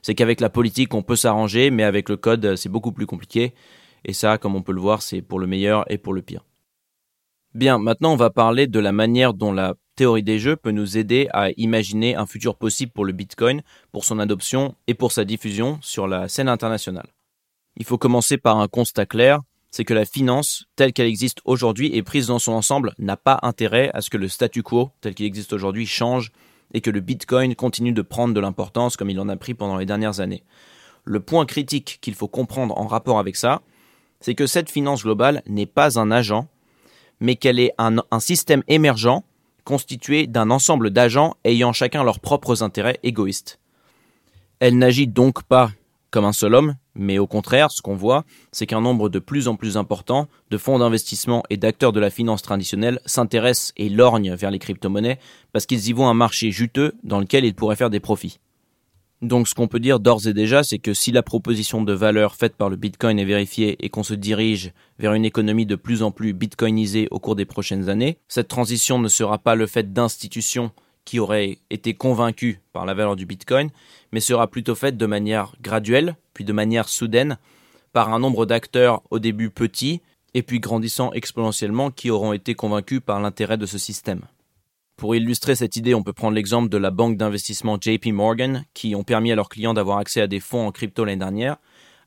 c'est 0.02 0.16
qu'avec 0.16 0.40
la 0.40 0.50
politique, 0.50 0.94
on 0.94 1.02
peut 1.02 1.16
s'arranger, 1.16 1.72
mais 1.72 1.84
avec 1.84 2.10
le 2.10 2.18
code, 2.18 2.56
c'est 2.56 2.70
beaucoup 2.70 2.92
plus 2.92 3.08
compliqué. 3.08 3.54
Et 4.04 4.14
ça, 4.14 4.38
comme 4.38 4.56
on 4.56 4.62
peut 4.62 4.74
le 4.74 4.82
voir, 4.82 5.02
c'est 5.02 5.22
pour 5.22 5.40
le 5.40 5.48
meilleur 5.48 5.90
et 5.92 5.98
pour 5.98 6.14
le 6.14 6.22
pire. 6.22 6.46
Bien, 7.56 7.80
maintenant 7.80 8.12
on 8.12 8.18
va 8.18 8.30
parler 8.30 8.68
de 8.68 8.80
la 8.80 8.92
manière 8.92 9.34
dont 9.34 9.54
la 9.54 9.76
théorie 9.96 10.24
des 10.24 10.40
jeux 10.40 10.58
peut 10.58 10.72
nous 10.72 10.98
aider 10.98 11.30
à 11.32 11.52
imaginer 11.52 12.14
un 12.14 12.26
futur 12.26 12.58
possible 12.58 12.92
pour 12.92 13.06
le 13.06 13.14
Bitcoin, 13.14 13.62
pour 13.94 14.04
son 14.04 14.20
adoption 14.20 14.76
et 14.88 14.94
pour 14.94 15.14
sa 15.14 15.24
diffusion 15.24 15.80
sur 15.82 16.06
la 16.06 16.28
scène 16.28 16.50
internationale. 16.50 17.08
Il 17.78 17.86
faut 17.86 17.98
commencer 17.98 18.38
par 18.38 18.60
un 18.60 18.68
constat 18.68 19.06
clair, 19.06 19.40
c'est 19.76 19.84
que 19.84 19.94
la 19.94 20.06
finance, 20.06 20.68
telle 20.78 20.94
qu'elle 20.94 21.08
existe 21.08 21.42
aujourd'hui 21.44 21.94
et 21.94 22.02
prise 22.02 22.28
dans 22.28 22.40
son 22.40 22.54
ensemble, 22.54 22.94
n'a 22.98 23.18
pas 23.18 23.40
intérêt 23.42 23.92
à 23.94 24.00
ce 24.00 24.10
que 24.10 24.16
le 24.16 24.30
statu 24.30 24.64
quo, 24.64 24.92
tel 25.02 25.14
qu'il 25.14 25.26
existe 25.26 25.52
aujourd'hui, 25.52 25.86
change 25.86 26.32
et 26.74 26.80
que 26.80 26.90
le 26.90 27.02
Bitcoin 27.02 27.56
continue 27.56 27.92
de 27.92 28.02
prendre 28.02 28.34
de 28.34 28.40
l'importance 28.40 28.96
comme 28.96 29.10
il 29.10 29.20
en 29.20 29.28
a 29.28 29.36
pris 29.36 29.54
pendant 29.54 29.76
les 29.76 29.86
dernières 29.86 30.22
années. 30.22 30.44
Le 31.04 31.20
point 31.20 31.46
critique 31.46 31.98
qu'il 32.00 32.14
faut 32.14 32.30
comprendre 32.30 32.78
en 32.78 32.88
rapport 32.88 33.20
avec 33.20 33.36
ça, 33.36 33.64
c'est 34.22 34.34
que 34.34 34.48
cette 34.48 34.70
finance 34.70 35.04
globale 35.04 35.42
n'est 35.46 35.66
pas 35.66 36.00
un 36.00 36.10
agent, 36.10 36.48
mais 37.20 37.36
qu'elle 37.36 37.60
est 37.60 37.74
un, 37.78 37.98
un 38.12 38.20
système 38.22 38.64
émergent 38.70 39.26
constitué 39.66 40.26
d'un 40.26 40.52
ensemble 40.52 40.90
d'agents 40.90 41.36
ayant 41.44 41.74
chacun 41.74 42.06
leurs 42.06 42.22
propres 42.22 42.64
intérêts 42.64 43.02
égoïstes. 43.04 43.60
Elle 44.62 44.78
n'agit 44.78 45.08
donc 45.08 45.44
pas 45.44 45.70
comme 46.12 46.24
un 46.24 46.32
seul 46.32 46.56
homme, 46.56 46.76
mais 46.96 47.20
au 47.20 47.28
contraire, 47.28 47.72
ce 47.72 47.82
qu'on 47.82 47.96
voit, 47.96 48.24
c'est 48.52 48.66
qu'un 48.66 48.82
nombre 48.82 49.10
de 49.10 49.20
plus 49.20 49.48
en 49.48 49.56
plus 49.56 49.78
important 49.78 50.28
de 50.50 50.58
fonds 50.58 50.80
d'investissement 50.80 51.44
et 51.50 51.58
d'acteurs 51.58 51.92
de 51.92 52.00
la 52.00 52.10
finance 52.10 52.42
traditionnelle 52.42 53.00
s'intéressent 53.06 53.74
et 53.78 53.90
lorgnent 53.90 54.36
vers 54.36 54.52
les 54.52 54.60
crypto-monnaies 54.60 55.20
parce 55.52 55.66
qu'ils 55.66 55.90
y 55.90 55.94
voient 55.94 56.08
un 56.08 56.14
marché 56.14 56.52
juteux 56.52 56.94
dans 57.04 57.20
lequel 57.20 57.46
ils 57.46 57.56
pourraient 57.56 57.76
faire 57.76 57.90
des 57.90 58.00
profits. 58.00 58.40
Donc 59.22 59.48
ce 59.48 59.56
qu'on 59.56 59.68
peut 59.68 59.80
dire 59.80 60.00
d'ores 60.00 60.28
et 60.28 60.34
déjà, 60.34 60.64
c'est 60.64 60.78
que 60.78 60.94
si 60.94 61.12
la 61.12 61.24
proposition 61.24 61.82
de 61.82 61.94
valeur 61.94 62.36
faite 62.36 62.56
par 62.56 62.70
le 62.70 62.76
Bitcoin 62.76 63.18
est 63.18 63.26
vérifiée 63.26 63.78
et 63.84 63.90
qu'on 63.90 64.04
se 64.04 64.14
dirige 64.14 64.72
vers 65.00 65.14
une 65.14 65.26
économie 65.26 65.66
de 65.66 65.76
plus 65.76 66.04
en 66.04 66.12
plus 66.12 66.34
bitcoinisée 66.34 67.08
au 67.12 67.20
cours 67.20 67.36
des 67.36 67.46
prochaines 67.46 67.90
années, 67.90 68.20
cette 68.28 68.50
transition 68.50 69.00
ne 69.00 69.08
sera 69.08 69.38
pas 69.38 69.56
le 69.56 69.68
fait 69.68 69.94
d'institutions 69.94 70.72
qui 71.06 71.20
auraient 71.20 71.60
été 71.70 71.94
convaincus 71.94 72.60
par 72.74 72.86
la 72.86 72.94
valeur 72.94 73.16
du 73.16 73.26
Bitcoin, 73.26 73.70
mais 74.12 74.20
sera 74.20 74.48
plutôt 74.48 74.76
faite 74.76 74.98
de 74.98 75.06
manière 75.06 75.54
graduelle, 75.62 76.16
puis 76.34 76.44
de 76.44 76.54
manière 76.54 76.90
soudaine, 76.90 77.38
par 77.94 78.14
un 78.14 78.20
nombre 78.20 78.46
d'acteurs 78.46 79.02
au 79.12 79.20
début 79.20 79.50
petits, 79.50 80.02
et 80.34 80.44
puis 80.44 80.60
grandissant 80.60 81.14
exponentiellement, 81.14 81.92
qui 81.92 82.10
auront 82.10 82.34
été 82.34 82.56
convaincus 82.56 83.00
par 83.06 83.22
l'intérêt 83.22 83.58
de 83.58 83.66
ce 83.66 83.78
système. 83.78 84.22
Pour 84.98 85.16
illustrer 85.16 85.56
cette 85.56 85.76
idée, 85.76 85.94
on 85.94 86.04
peut 86.04 86.14
prendre 86.14 86.36
l'exemple 86.36 86.70
de 86.70 86.78
la 86.78 86.92
banque 86.92 87.18
d'investissement 87.18 87.78
JP 87.80 88.08
Morgan, 88.08 88.66
qui 88.74 88.96
ont 88.96 89.04
permis 89.04 89.32
à 89.32 89.36
leurs 89.36 89.50
clients 89.50 89.74
d'avoir 89.74 89.98
accès 89.98 90.22
à 90.22 90.28
des 90.28 90.40
fonds 90.40 90.68
en 90.68 90.72
crypto 90.72 91.06
l'année 91.06 91.20
dernière, 91.20 91.58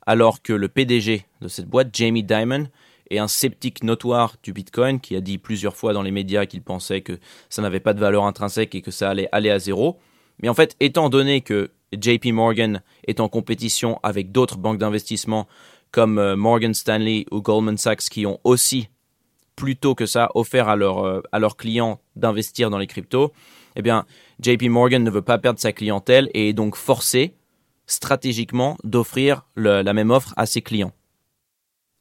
alors 0.05 0.41
que 0.41 0.53
le 0.53 0.67
PDG 0.67 1.25
de 1.41 1.47
cette 1.47 1.67
boîte, 1.67 1.89
Jamie 1.93 2.23
Dimon, 2.23 2.67
et 3.09 3.19
un 3.19 3.27
sceptique 3.27 3.83
notoire 3.83 4.35
du 4.43 4.53
Bitcoin 4.53 4.99
qui 4.99 5.15
a 5.15 5.21
dit 5.21 5.37
plusieurs 5.37 5.75
fois 5.75 5.93
dans 5.93 6.01
les 6.01 6.11
médias 6.11 6.45
qu'il 6.45 6.61
pensait 6.61 7.01
que 7.01 7.19
ça 7.49 7.61
n'avait 7.61 7.79
pas 7.79 7.93
de 7.93 7.99
valeur 7.99 8.23
intrinsèque 8.23 8.75
et 8.75 8.81
que 8.81 8.91
ça 8.91 9.09
allait 9.09 9.29
aller 9.31 9.49
à 9.49 9.59
zéro. 9.59 9.97
Mais 10.41 10.49
en 10.49 10.53
fait, 10.53 10.75
étant 10.79 11.09
donné 11.09 11.41
que 11.41 11.71
JP 11.93 12.27
Morgan 12.27 12.81
est 13.07 13.19
en 13.19 13.29
compétition 13.29 13.99
avec 14.03 14.31
d'autres 14.31 14.57
banques 14.57 14.77
d'investissement 14.77 15.47
comme 15.91 16.19
euh, 16.19 16.35
Morgan 16.35 16.73
Stanley 16.73 17.25
ou 17.31 17.41
Goldman 17.41 17.77
Sachs 17.77 18.09
qui 18.09 18.25
ont 18.25 18.39
aussi 18.43 18.89
plutôt 19.55 19.95
que 19.95 20.05
ça 20.05 20.29
offert 20.35 20.69
à, 20.69 20.77
euh, 20.77 21.21
à 21.31 21.39
leurs 21.39 21.57
clients 21.57 21.99
d'investir 22.15 22.69
dans 22.69 22.77
les 22.77 22.87
cryptos, 22.87 23.33
eh 23.75 23.81
bien, 23.81 24.05
JP 24.41 24.63
Morgan 24.69 25.03
ne 25.03 25.09
veut 25.09 25.21
pas 25.21 25.37
perdre 25.37 25.59
sa 25.59 25.73
clientèle 25.73 26.29
et 26.33 26.49
est 26.49 26.53
donc 26.53 26.75
forcé 26.75 27.33
stratégiquement 27.85 28.77
d'offrir 28.83 29.47
la 29.55 29.93
même 29.93 30.11
offre 30.11 30.33
à 30.37 30.45
ses 30.45 30.61
clients. 30.61 30.93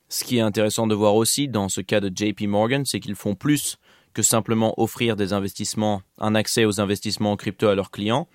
Ce 0.08 0.24
qui 0.24 0.38
est 0.38 0.42
intéressant 0.42 0.86
de 0.86 0.94
voir 0.94 1.14
aussi 1.14 1.48
dans 1.48 1.68
ce 1.68 1.80
cas 1.80 2.00
de 2.00 2.10
JP 2.14 2.42
Morgan, 2.42 2.84
c'est 2.86 3.00
qu'ils 3.00 3.14
font 3.14 3.34
plus 3.34 3.78
que 4.14 4.22
simplement 4.22 4.74
offrir 4.80 5.16
des 5.16 5.32
investissements, 5.32 6.02
un 6.18 6.34
accès 6.34 6.64
aux 6.64 6.80
investissements 6.80 7.32
en 7.32 7.36
crypto 7.36 7.68
à 7.68 7.74
leurs 7.74 7.90
clients, 7.90 8.26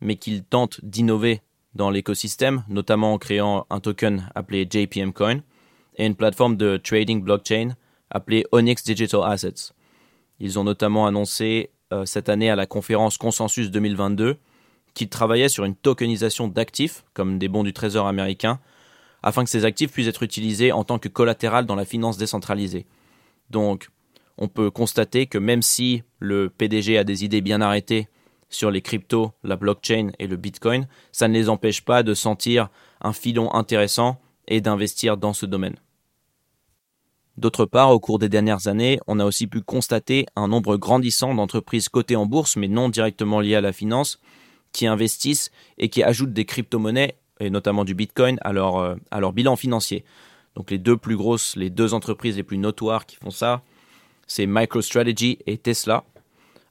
mais 0.00 0.16
qu'ils 0.16 0.42
tentent 0.42 0.84
d'innover 0.84 1.40
dans 1.74 1.90
l'écosystème, 1.90 2.64
notamment 2.68 3.12
en 3.12 3.18
créant 3.18 3.66
un 3.70 3.78
token 3.78 4.28
appelé 4.34 4.66
JPM 4.68 5.12
Coin 5.12 5.40
et 5.96 6.06
une 6.06 6.16
plateforme 6.16 6.56
de 6.56 6.76
trading 6.76 7.22
blockchain 7.22 7.76
appelée 8.10 8.44
Onyx 8.50 8.82
Digital 8.82 9.20
Assets. 9.24 9.72
Ils 10.40 10.58
ont 10.58 10.64
notamment 10.64 11.06
annoncé 11.06 11.70
euh, 11.92 12.04
cette 12.06 12.28
année 12.28 12.50
à 12.50 12.56
la 12.56 12.66
conférence 12.66 13.18
Consensus 13.18 13.70
2022 13.70 14.36
qu'ils 14.94 15.08
travaillaient 15.08 15.48
sur 15.48 15.64
une 15.64 15.76
tokenisation 15.76 16.48
d'actifs, 16.48 17.04
comme 17.14 17.38
des 17.38 17.46
bons 17.46 17.62
du 17.62 17.72
Trésor 17.72 18.08
américain, 18.08 18.58
afin 19.22 19.44
que 19.44 19.50
ces 19.50 19.64
actifs 19.64 19.92
puissent 19.92 20.08
être 20.08 20.22
utilisés 20.22 20.72
en 20.72 20.84
tant 20.84 20.98
que 20.98 21.08
collatéral 21.08 21.66
dans 21.66 21.74
la 21.74 21.84
finance 21.84 22.16
décentralisée. 22.16 22.86
Donc, 23.50 23.90
on 24.38 24.48
peut 24.48 24.70
constater 24.70 25.26
que 25.26 25.38
même 25.38 25.62
si 25.62 26.02
le 26.18 26.48
PDG 26.48 26.96
a 26.96 27.04
des 27.04 27.24
idées 27.24 27.42
bien 27.42 27.60
arrêtées 27.60 28.08
sur 28.48 28.70
les 28.70 28.82
cryptos, 28.82 29.32
la 29.44 29.56
blockchain 29.56 30.10
et 30.18 30.26
le 30.26 30.36
Bitcoin, 30.36 30.88
ça 31.12 31.28
ne 31.28 31.34
les 31.34 31.48
empêche 31.48 31.82
pas 31.82 32.02
de 32.02 32.14
sentir 32.14 32.68
un 33.00 33.12
filon 33.12 33.52
intéressant 33.54 34.20
et 34.48 34.60
d'investir 34.60 35.16
dans 35.16 35.32
ce 35.32 35.46
domaine. 35.46 35.76
D'autre 37.36 37.64
part, 37.64 37.90
au 37.90 38.00
cours 38.00 38.18
des 38.18 38.28
dernières 38.28 38.66
années, 38.66 38.98
on 39.06 39.18
a 39.18 39.24
aussi 39.24 39.46
pu 39.46 39.62
constater 39.62 40.26
un 40.36 40.48
nombre 40.48 40.76
grandissant 40.76 41.34
d'entreprises 41.34 41.88
cotées 41.88 42.16
en 42.16 42.26
bourse, 42.26 42.56
mais 42.56 42.68
non 42.68 42.88
directement 42.88 43.40
liées 43.40 43.54
à 43.54 43.60
la 43.60 43.72
finance, 43.72 44.18
qui 44.72 44.86
investissent 44.86 45.50
et 45.78 45.88
qui 45.88 46.02
ajoutent 46.02 46.32
des 46.32 46.44
crypto-monnaies, 46.44 47.16
et 47.40 47.50
notamment 47.50 47.84
du 47.84 47.94
Bitcoin, 47.94 48.38
à 48.42 48.52
leur, 48.52 48.76
euh, 48.76 48.94
à 49.10 49.20
leur 49.20 49.32
bilan 49.32 49.56
financier. 49.56 50.04
Donc 50.54 50.70
les 50.70 50.78
deux 50.78 50.96
plus 50.96 51.16
grosses, 51.16 51.56
les 51.56 51.70
deux 51.70 51.94
entreprises 51.94 52.36
les 52.36 52.42
plus 52.42 52.58
notoires 52.58 53.06
qui 53.06 53.16
font 53.16 53.30
ça, 53.30 53.62
c'est 54.26 54.46
MicroStrategy 54.46 55.38
et 55.46 55.58
Tesla. 55.58 56.04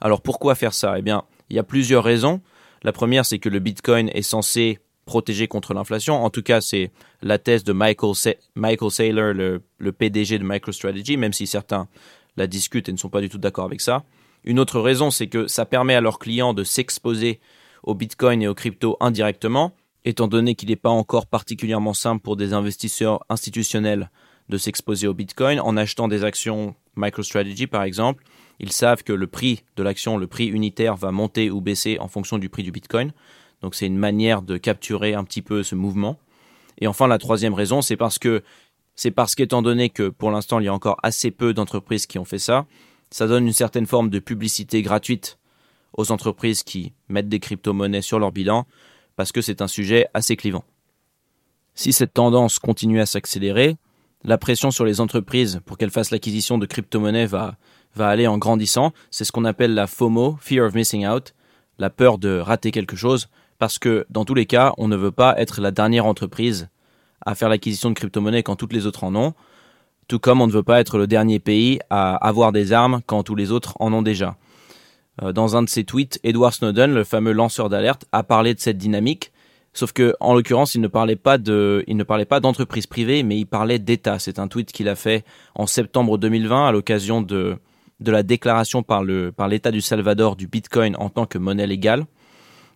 Alors 0.02 0.22
pourquoi 0.22 0.56
faire 0.56 0.74
ça? 0.74 0.98
Eh 0.98 1.02
bien, 1.02 1.24
il 1.50 1.56
y 1.56 1.60
a 1.60 1.64
plusieurs 1.64 2.04
raisons. 2.04 2.42
La 2.84 2.92
première, 2.92 3.26
c'est 3.26 3.40
que 3.40 3.50
le 3.50 3.60
Bitcoin 3.60 4.10
est 4.14 4.22
censé 4.22 4.80
protéger 5.06 5.48
contre 5.48 5.74
l'inflation. 5.74 6.24
En 6.24 6.30
tout 6.30 6.44
cas, 6.44 6.62
c'est 6.62 6.92
la 7.22 7.40
thèse 7.40 7.64
de 7.64 7.74
Michael, 7.74 8.14
Michael 8.56 8.92
Saylor, 8.92 9.34
le, 9.34 9.62
le, 9.78 9.92
PDG 9.92 10.38
de 10.38 10.44
MicroStrategy, 10.44 11.18
même 11.18 11.34
si 11.34 11.48
certains 11.48 11.88
la 12.38 12.48
discutent 12.48 12.88
et 12.88 12.92
ne 12.92 12.98
sont 12.98 13.10
pas 13.10 13.20
du 13.20 13.28
tout 13.28 13.40
d'accord 13.40 13.66
avec 13.66 13.82
ça. 13.82 14.04
Une 14.44 14.60
autre 14.60 14.80
raison, 14.80 15.12
c'est 15.12 15.28
que 15.28 15.48
ça 15.48 15.66
permet 15.66 15.96
à 15.96 16.02
leurs 16.02 16.20
clients 16.20 16.54
de 16.54 16.64
s'exposer 16.64 17.40
au 17.84 17.96
Bitcoin 17.96 18.42
et 18.42 18.48
aux 18.48 18.54
cryptos 18.54 18.98
indirectement, 19.00 19.74
étant 20.06 20.28
donné 20.28 20.56
qu'il 20.56 20.70
n'est 20.70 20.76
pas 20.76 20.90
encore 20.90 21.28
particulièrement 21.28 21.94
simple 21.94 22.22
pour 22.22 22.36
des 22.36 22.54
investisseurs 22.54 23.24
institutionnels 23.30 24.10
de 24.50 24.58
s'exposer 24.58 25.08
au 25.08 25.14
Bitcoin 25.14 25.60
en 25.60 25.78
achetant 25.78 26.08
des 26.08 26.24
actions 26.24 26.76
MicroStrategy 26.96 27.68
par 27.68 27.84
exemple 27.84 28.24
ils 28.60 28.72
savent 28.72 29.04
que 29.04 29.14
le 29.14 29.28
prix 29.28 29.64
de 29.78 29.84
l'action, 29.84 30.18
le 30.18 30.28
prix 30.28 30.48
unitaire 30.48 30.96
va 30.96 31.12
monter 31.12 31.50
ou 31.50 31.62
baisser 31.62 31.98
en 32.00 32.08
fonction 32.08 32.38
du 32.38 32.50
prix 32.50 32.64
du 32.64 32.72
Bitcoin. 32.72 33.14
Donc 33.62 33.74
c'est 33.74 33.88
une 33.88 33.98
manière 33.98 34.42
de 34.42 34.58
capturer 34.58 35.14
un 35.14 35.24
petit 35.24 35.42
peu 35.42 35.64
ce 35.64 35.76
mouvement. 35.76 36.20
Et 36.80 36.88
enfin, 36.88 37.08
la 37.08 37.18
troisième 37.18 37.54
raison, 37.54 37.82
c'est 37.82 37.98
parce 37.98 38.20
que 38.20 38.44
c'est 38.96 39.12
parce 39.12 39.34
qu'étant 39.34 39.62
donné 39.62 39.90
que 39.90 40.10
pour 40.10 40.30
l'instant 40.30 40.60
il 40.60 40.66
y 40.66 40.68
a 40.68 40.74
encore 40.74 40.98
assez 41.04 41.32
peu 41.32 41.54
d'entreprises 41.54 42.06
qui 42.06 42.20
ont 42.20 42.26
fait 42.26 42.40
ça, 42.40 42.66
ça 43.12 43.28
donne 43.28 43.48
une 43.48 43.54
certaine 43.54 43.86
forme 43.86 44.10
de 44.10 44.20
publicité 44.20 44.82
gratuite 44.82 45.40
aux 45.94 46.12
entreprises 46.12 46.64
qui 46.64 46.94
mettent 47.08 47.30
des 47.30 47.40
crypto-monnaies 47.40 48.02
sur 48.02 48.20
leur 48.20 48.34
bilan, 48.34 48.68
parce 49.20 49.34
que 49.34 49.42
c'est 49.42 49.62
un 49.62 49.68
sujet 49.68 50.08
assez 50.14 50.38
clivant. 50.38 50.64
Si 51.76 51.92
cette 51.92 52.14
tendance 52.14 52.58
continue 52.58 53.02
à 53.02 53.06
s'accélérer, 53.06 53.76
la 54.24 54.38
pression 54.38 54.72
sur 54.72 54.86
les 54.86 55.02
entreprises 55.02 55.60
pour 55.66 55.78
qu'elles 55.78 55.92
fassent 55.92 56.12
l'acquisition 56.12 56.58
de 56.58 56.66
crypto-monnaies 56.66 57.26
va, 57.26 57.58
va 57.98 58.08
aller 58.08 58.28
en 58.28 58.38
grandissant. 58.38 58.94
C'est 59.12 59.26
ce 59.26 59.34
qu'on 59.34 59.44
appelle 59.44 59.74
la 59.74 59.88
FOMO, 59.88 60.38
Fear 60.40 60.68
of 60.68 60.74
Missing 60.74 61.06
Out, 61.06 61.34
la 61.80 61.90
peur 61.90 62.18
de 62.18 62.40
rater 62.40 62.72
quelque 62.72 62.96
chose, 62.96 63.28
parce 63.58 63.78
que 63.78 64.06
dans 64.10 64.24
tous 64.24 64.36
les 64.36 64.46
cas, 64.46 64.72
on 64.78 64.88
ne 64.88 64.96
veut 64.96 65.12
pas 65.12 65.38
être 65.38 65.60
la 65.60 65.72
dernière 65.72 66.06
entreprise 66.06 66.70
à 67.26 67.36
faire 67.36 67.50
l'acquisition 67.50 67.90
de 67.90 67.96
crypto-monnaies 67.96 68.44
quand 68.44 68.56
toutes 68.56 68.72
les 68.72 68.86
autres 68.86 69.04
en 69.04 69.14
ont, 69.18 69.34
tout 70.08 70.20
comme 70.20 70.40
on 70.40 70.48
ne 70.48 70.54
veut 70.54 70.64
pas 70.64 70.80
être 70.80 70.98
le 70.98 71.08
dernier 71.08 71.40
pays 71.40 71.82
à 71.90 72.16
avoir 72.26 72.54
des 72.54 72.72
armes 72.72 73.02
quand 73.06 73.24
tous 73.24 73.36
les 73.36 73.52
autres 73.52 73.76
en 73.82 73.92
ont 73.92 74.02
déjà. 74.02 74.38
Euh, 75.22 75.32
dans 75.32 75.56
un 75.58 75.64
de 75.64 75.70
ses 75.70 75.84
tweets, 75.84 76.20
Edward 76.24 76.54
Snowden, 76.54 76.94
le 76.94 77.04
fameux 77.04 77.32
lanceur 77.32 77.70
d'alerte, 77.70 78.06
a 78.12 78.24
parlé 78.24 78.54
de 78.54 78.60
cette 78.60 78.78
dynamique, 78.78 79.32
sauf 79.74 79.92
que 79.92 80.16
en 80.20 80.34
l'occurrence, 80.34 80.76
il 80.76 80.82
ne 80.82 80.88
parlait 80.88 81.16
pas 81.16 81.38
de, 81.38 81.84
il 81.88 81.98
ne 81.98 82.04
parlait 82.04 82.26
pas 82.26 82.40
d'entreprise 82.40 82.88
privée, 82.88 83.24
mais 83.24 83.38
il 83.38 83.46
parlait 83.46 83.80
d'État. 83.80 84.20
C'est 84.20 84.40
un 84.40 84.48
tweet 84.48 84.72
qu'il 84.72 84.90
a 84.90 84.96
fait 84.96 85.26
en 85.56 85.68
septembre 85.68 86.18
2020 86.18 86.68
à 86.68 86.72
l'occasion 86.72 87.22
de 87.22 87.58
de 88.00 88.12
la 88.12 88.24
déclaration 88.24 88.82
par 88.82 89.04
le 89.04 89.32
par 89.32 89.50
l'État 89.50 89.72
du 89.72 89.82
Salvador 89.82 90.38
du 90.38 90.48
Bitcoin 90.48 90.96
en 90.98 91.10
tant 91.10 91.26
que 91.26 91.38
monnaie 91.38 91.68
légale. 91.68 92.06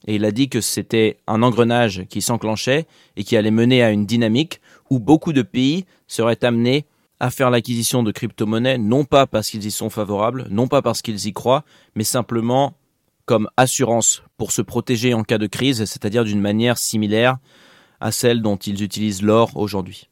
Et 0.06 0.16
il 0.16 0.26
a 0.26 0.32
dit 0.32 0.50
que 0.50 0.60
c'était 0.60 1.20
un 1.28 1.44
engrenage 1.44 2.04
qui 2.10 2.22
s'enclenchait 2.22 2.88
et 3.16 3.24
qui 3.24 3.38
allait 3.38 3.52
mener 3.52 3.84
à 3.84 3.92
une 3.92 4.06
dynamique 4.06 4.60
où 4.90 5.00
beaucoup 5.00 5.32
de 5.32 5.44
pays 5.44 5.86
seraient 6.08 6.44
amenés 6.44 6.86
à 7.24 7.30
faire 7.30 7.50
l'acquisition 7.50 8.04
de 8.04 8.12
crypto-monnaies, 8.12 8.78
non 8.78 9.06
pas 9.06 9.28
parce 9.28 9.50
qu'ils 9.50 9.66
y 9.66 9.72
sont 9.72 9.90
favorables, 9.90 10.46
non 10.50 10.68
pas 10.68 10.82
parce 10.82 11.02
qu'ils 11.02 11.26
y 11.26 11.32
croient, 11.32 11.64
mais 11.96 12.04
simplement 12.04 12.74
comme 13.24 13.50
assurance 13.56 14.24
pour 14.36 14.52
se 14.52 14.62
protéger 14.62 15.14
en 15.14 15.24
cas 15.24 15.38
de 15.38 15.48
crise, 15.48 15.86
c'est-à-dire 15.86 16.26
d'une 16.26 16.42
manière 16.42 16.78
similaire 16.78 17.38
à 18.02 18.12
celle 18.12 18.42
dont 18.42 18.58
ils 18.58 18.84
utilisent 18.84 19.22
l'or 19.22 19.56
aujourd'hui. 19.56 20.10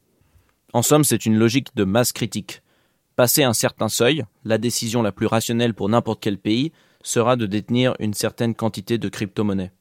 En 0.72 0.80
somme, 0.80 1.04
c'est 1.04 1.26
une 1.26 1.36
logique 1.36 1.76
de 1.76 1.84
masse 1.84 2.14
critique. 2.14 2.62
Passer 3.14 3.42
un 3.42 3.52
certain 3.52 3.90
seuil, 3.90 4.24
la 4.46 4.56
décision 4.56 5.02
la 5.02 5.12
plus 5.12 5.26
rationnelle 5.26 5.74
pour 5.74 5.90
n'importe 5.90 6.22
quel 6.22 6.38
pays 6.38 6.72
sera 7.02 7.36
de 7.36 7.44
détenir 7.44 7.94
une 7.98 8.14
certaine 8.14 8.54
quantité 8.54 8.96
de 8.96 9.10
crypto-monnaies. 9.10 9.72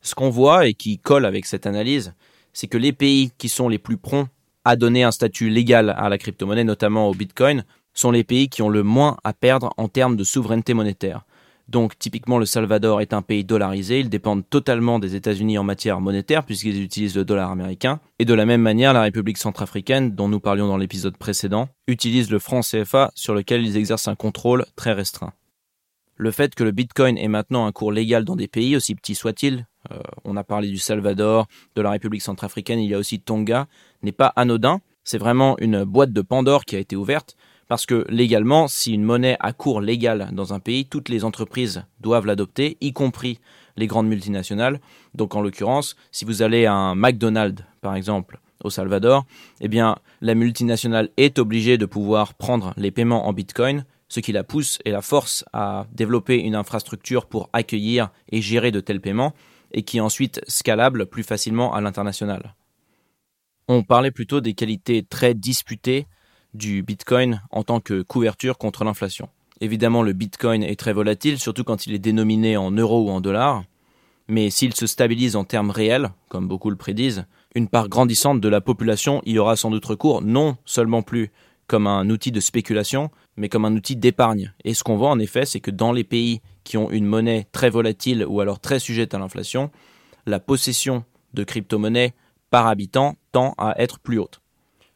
Ce 0.00 0.16
qu'on 0.16 0.30
voit 0.30 0.66
et 0.66 0.74
qui 0.74 0.98
colle 0.98 1.24
avec 1.24 1.46
cette 1.46 1.68
analyse, 1.68 2.14
c'est 2.52 2.66
que 2.66 2.78
les 2.78 2.92
pays 2.92 3.30
qui 3.38 3.48
sont 3.48 3.68
les 3.68 3.78
plus 3.78 3.96
prompts 3.96 4.26
à 4.64 4.76
donner 4.76 5.02
un 5.04 5.10
statut 5.10 5.48
légal 5.48 5.94
à 5.96 6.08
la 6.08 6.18
crypto-monnaie, 6.18 6.64
notamment 6.64 7.08
au 7.08 7.14
Bitcoin, 7.14 7.64
sont 7.94 8.10
les 8.10 8.24
pays 8.24 8.48
qui 8.48 8.62
ont 8.62 8.68
le 8.68 8.82
moins 8.82 9.16
à 9.24 9.32
perdre 9.32 9.72
en 9.76 9.88
termes 9.88 10.16
de 10.16 10.24
souveraineté 10.24 10.74
monétaire. 10.74 11.24
Donc 11.68 11.98
typiquement 11.98 12.38
le 12.38 12.46
Salvador 12.46 13.00
est 13.00 13.12
un 13.12 13.22
pays 13.22 13.44
dollarisé, 13.44 14.00
ils 14.00 14.10
dépendent 14.10 14.48
totalement 14.48 14.98
des 14.98 15.14
États-Unis 15.14 15.58
en 15.58 15.64
matière 15.64 16.00
monétaire 16.00 16.44
puisqu'ils 16.44 16.82
utilisent 16.82 17.16
le 17.16 17.24
dollar 17.24 17.50
américain. 17.50 18.00
Et 18.18 18.24
de 18.24 18.34
la 18.34 18.46
même 18.46 18.60
manière, 18.60 18.92
la 18.92 19.02
République 19.02 19.38
centrafricaine, 19.38 20.14
dont 20.14 20.28
nous 20.28 20.40
parlions 20.40 20.66
dans 20.66 20.76
l'épisode 20.76 21.16
précédent, 21.16 21.68
utilise 21.86 22.30
le 22.30 22.38
franc 22.38 22.60
CFA 22.60 23.10
sur 23.14 23.34
lequel 23.34 23.64
ils 23.64 23.76
exercent 23.76 24.08
un 24.08 24.16
contrôle 24.16 24.66
très 24.76 24.92
restreint. 24.92 25.32
Le 26.16 26.30
fait 26.30 26.54
que 26.54 26.64
le 26.64 26.72
Bitcoin 26.72 27.16
ait 27.16 27.28
maintenant 27.28 27.66
un 27.66 27.72
cours 27.72 27.92
légal 27.92 28.24
dans 28.24 28.36
des 28.36 28.48
pays, 28.48 28.76
aussi 28.76 28.94
petits 28.94 29.14
soient-ils, 29.14 29.66
euh, 29.90 29.98
on 30.24 30.36
a 30.36 30.44
parlé 30.44 30.68
du 30.68 30.78
Salvador, 30.78 31.46
de 31.74 31.82
la 31.82 31.90
République 31.90 32.22
centrafricaine, 32.22 32.78
il 32.78 32.90
y 32.90 32.94
a 32.94 32.98
aussi 32.98 33.20
Tonga, 33.20 33.66
n'est 34.02 34.12
pas 34.12 34.32
anodin, 34.36 34.80
c'est 35.04 35.18
vraiment 35.18 35.56
une 35.58 35.84
boîte 35.84 36.12
de 36.12 36.20
Pandore 36.20 36.64
qui 36.64 36.76
a 36.76 36.78
été 36.78 36.96
ouverte, 36.96 37.36
parce 37.68 37.86
que 37.86 38.04
légalement, 38.08 38.68
si 38.68 38.92
une 38.92 39.02
monnaie 39.02 39.36
a 39.40 39.52
cours 39.52 39.80
légal 39.80 40.28
dans 40.32 40.52
un 40.52 40.60
pays, 40.60 40.84
toutes 40.84 41.08
les 41.08 41.24
entreprises 41.24 41.84
doivent 42.00 42.26
l'adopter, 42.26 42.76
y 42.80 42.92
compris 42.92 43.38
les 43.76 43.86
grandes 43.86 44.08
multinationales. 44.08 44.80
Donc 45.14 45.34
en 45.34 45.40
l'occurrence, 45.40 45.96
si 46.10 46.24
vous 46.24 46.42
allez 46.42 46.66
à 46.66 46.74
un 46.74 46.94
McDonald's, 46.94 47.64
par 47.80 47.94
exemple, 47.96 48.40
au 48.62 48.70
Salvador, 48.70 49.24
eh 49.60 49.68
bien, 49.68 49.96
la 50.20 50.34
multinationale 50.34 51.08
est 51.16 51.38
obligée 51.38 51.78
de 51.78 51.86
pouvoir 51.86 52.34
prendre 52.34 52.74
les 52.76 52.90
paiements 52.90 53.26
en 53.26 53.32
Bitcoin, 53.32 53.84
ce 54.08 54.20
qui 54.20 54.32
la 54.32 54.44
pousse 54.44 54.78
et 54.84 54.90
la 54.90 55.00
force 55.00 55.44
à 55.52 55.86
développer 55.92 56.36
une 56.36 56.54
infrastructure 56.54 57.26
pour 57.26 57.48
accueillir 57.52 58.10
et 58.30 58.42
gérer 58.42 58.70
de 58.70 58.80
tels 58.80 59.00
paiements, 59.00 59.32
et 59.72 59.82
qui 59.82 60.00
ensuite 60.00 60.40
scalable 60.46 61.06
plus 61.06 61.22
facilement 61.22 61.74
à 61.74 61.80
l'international. 61.80 62.54
On 63.68 63.82
parlait 63.82 64.10
plutôt 64.10 64.40
des 64.40 64.54
qualités 64.54 65.02
très 65.02 65.34
disputées 65.34 66.06
du 66.54 66.82
Bitcoin 66.82 67.40
en 67.50 67.62
tant 67.62 67.80
que 67.80 68.02
couverture 68.02 68.58
contre 68.58 68.84
l'inflation. 68.84 69.28
Évidemment, 69.60 70.02
le 70.02 70.12
Bitcoin 70.12 70.62
est 70.62 70.78
très 70.78 70.92
volatile, 70.92 71.38
surtout 71.38 71.64
quand 71.64 71.86
il 71.86 71.94
est 71.94 72.00
dénominé 72.00 72.56
en 72.56 72.70
euros 72.70 73.06
ou 73.06 73.10
en 73.10 73.20
dollars, 73.20 73.64
mais 74.28 74.50
s'il 74.50 74.74
se 74.74 74.86
stabilise 74.86 75.36
en 75.36 75.44
termes 75.44 75.70
réels, 75.70 76.10
comme 76.28 76.48
beaucoup 76.48 76.70
le 76.70 76.76
prédisent, 76.76 77.26
une 77.54 77.68
part 77.68 77.88
grandissante 77.88 78.40
de 78.40 78.48
la 78.48 78.60
population 78.60 79.22
y 79.24 79.38
aura 79.38 79.56
sans 79.56 79.70
doute 79.70 79.84
recours, 79.84 80.22
non 80.22 80.56
seulement 80.64 81.02
plus 81.02 81.30
comme 81.66 81.86
un 81.86 82.08
outil 82.10 82.32
de 82.32 82.40
spéculation, 82.40 83.10
mais 83.36 83.48
comme 83.48 83.64
un 83.64 83.74
outil 83.74 83.96
d'épargne. 83.96 84.52
Et 84.64 84.74
ce 84.74 84.82
qu'on 84.82 84.96
voit 84.96 85.10
en 85.10 85.18
effet, 85.18 85.46
c'est 85.46 85.60
que 85.60 85.70
dans 85.70 85.92
les 85.92 86.04
pays 86.04 86.40
qui 86.64 86.76
ont 86.76 86.90
une 86.90 87.06
monnaie 87.06 87.46
très 87.52 87.70
volatile 87.70 88.24
ou 88.28 88.40
alors 88.40 88.60
très 88.60 88.78
sujette 88.78 89.14
à 89.14 89.18
l'inflation, 89.18 89.70
la 90.26 90.40
possession 90.40 91.04
de 91.34 91.44
crypto-monnaies 91.44 92.14
par 92.50 92.66
habitant 92.66 93.16
tend 93.32 93.54
à 93.58 93.74
être 93.78 93.98
plus 93.98 94.18
haute. 94.18 94.40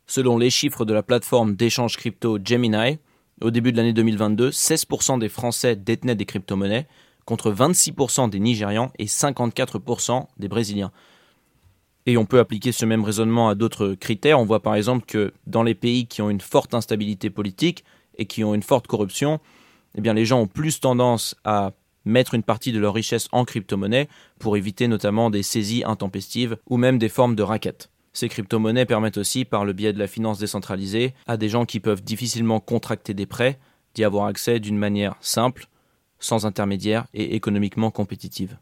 Selon 0.06 0.38
les 0.38 0.50
chiffres 0.50 0.84
de 0.84 0.94
la 0.94 1.02
plateforme 1.02 1.56
d'échange 1.56 1.96
crypto 1.96 2.38
Gemini, 2.42 2.98
au 3.40 3.50
début 3.50 3.72
de 3.72 3.76
l'année 3.76 3.92
2022, 3.92 4.50
16% 4.50 5.18
des 5.18 5.28
Français 5.28 5.76
détenaient 5.76 6.14
des 6.14 6.26
crypto-monnaies 6.26 6.86
contre 7.24 7.52
26% 7.52 8.30
des 8.30 8.38
Nigérians 8.38 8.92
et 8.98 9.06
54% 9.06 10.26
des 10.38 10.48
Brésiliens. 10.48 10.92
Et 12.06 12.16
on 12.16 12.24
peut 12.24 12.38
appliquer 12.38 12.72
ce 12.72 12.84
même 12.84 13.04
raisonnement 13.04 13.48
à 13.48 13.54
d'autres 13.54 13.94
critères. 13.94 14.38
On 14.38 14.44
voit 14.44 14.62
par 14.62 14.76
exemple 14.76 15.04
que 15.06 15.32
dans 15.46 15.62
les 15.62 15.74
pays 15.74 16.06
qui 16.06 16.22
ont 16.22 16.30
une 16.30 16.40
forte 16.40 16.72
instabilité 16.72 17.30
politique 17.30 17.84
et 18.16 18.26
qui 18.26 18.44
ont 18.44 18.54
une 18.54 18.62
forte 18.62 18.86
corruption, 18.86 19.40
eh 19.96 20.12
les 20.12 20.24
gens 20.24 20.40
ont 20.40 20.46
plus 20.46 20.80
tendance 20.80 21.34
à 21.44 21.72
mettre 22.04 22.34
une 22.34 22.42
partie 22.42 22.72
de 22.72 22.78
leur 22.78 22.94
richesse 22.94 23.28
en 23.32 23.44
crypto-monnaie 23.44 24.08
pour 24.38 24.56
éviter 24.56 24.88
notamment 24.88 25.28
des 25.28 25.42
saisies 25.42 25.82
intempestives 25.84 26.56
ou 26.68 26.76
même 26.76 26.98
des 26.98 27.08
formes 27.08 27.34
de 27.34 27.42
raquettes. 27.42 27.90
Ces 28.12 28.28
crypto-monnaies 28.30 28.86
permettent 28.86 29.18
aussi, 29.18 29.44
par 29.44 29.66
le 29.66 29.74
biais 29.74 29.92
de 29.92 29.98
la 29.98 30.06
finance 30.06 30.38
décentralisée, 30.38 31.12
à 31.26 31.36
des 31.36 31.50
gens 31.50 31.66
qui 31.66 31.80
peuvent 31.80 32.02
difficilement 32.02 32.60
contracter 32.60 33.12
des 33.12 33.26
prêts 33.26 33.58
d'y 33.94 34.04
avoir 34.04 34.26
accès 34.26 34.60
d'une 34.60 34.78
manière 34.78 35.16
simple, 35.20 35.66
sans 36.18 36.46
intermédiaire 36.46 37.06
et 37.12 37.34
économiquement 37.34 37.90
compétitive. 37.90 38.56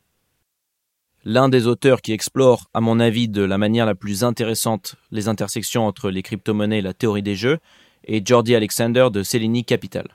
L'un 1.27 1.49
des 1.49 1.67
auteurs 1.67 2.03
qui 2.03 2.13
explore, 2.13 2.69
à 2.75 2.83
mon 2.83 3.01
avis, 3.01 3.29
de 3.29 3.41
la 3.41 3.57
manière 3.57 3.87
la 3.87 3.95
plus 3.95 4.25
intéressante 4.25 4.97
les 5.11 5.27
intersections 5.27 5.87
entre 5.87 6.11
les 6.11 6.23
crypto-monnaies 6.23 6.81
et 6.81 6.83
la 6.83 6.93
théorie 6.93 7.23
des 7.23 7.35
jeux 7.35 7.61
est 8.07 8.27
Jordi 8.27 8.55
Alexander 8.55 9.09
de 9.11 9.23
Seleni 9.23 9.65
Capital. 9.65 10.07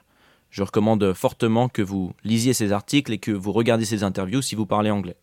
Je 0.50 0.62
recommande 0.62 1.12
fortement 1.14 1.68
que 1.68 1.82
vous 1.82 2.12
lisiez 2.22 2.52
ses 2.52 2.70
articles 2.70 3.12
et 3.12 3.18
que 3.18 3.32
vous 3.32 3.50
regardiez 3.50 3.86
ses 3.86 4.04
interviews 4.04 4.40
si 4.40 4.54
vous 4.54 4.66
parlez 4.66 4.92
anglais. 4.92 5.16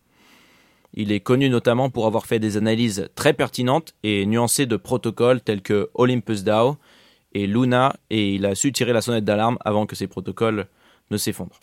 Il 0.94 1.14
est 1.14 1.22
connu 1.22 1.50
notamment 1.50 1.90
pour 1.90 2.06
avoir 2.06 2.26
fait 2.26 2.40
des 2.40 2.58
analyses 2.58 3.08
très 3.16 3.32
pertinentes 3.32 3.94
et 4.04 4.26
nuancées 4.26 4.66
de 4.66 4.76
protocoles 4.76 5.40
tels 5.40 5.62
que 5.62 5.90
Olympus 5.94 6.44
DAO 6.44 6.76
et 7.34 7.48
Luna 7.48 7.96
et 8.10 8.36
il 8.36 8.46
a 8.46 8.56
su 8.56 8.74
tirer 8.74 8.92
la 8.92 9.02
sonnette 9.02 9.24
d'alarme 9.24 9.58
avant 9.64 9.86
que 9.86 9.96
ces 9.96 10.08
protocoles 10.08 10.68
ne 11.12 11.18
s'effondrent. 11.18 11.62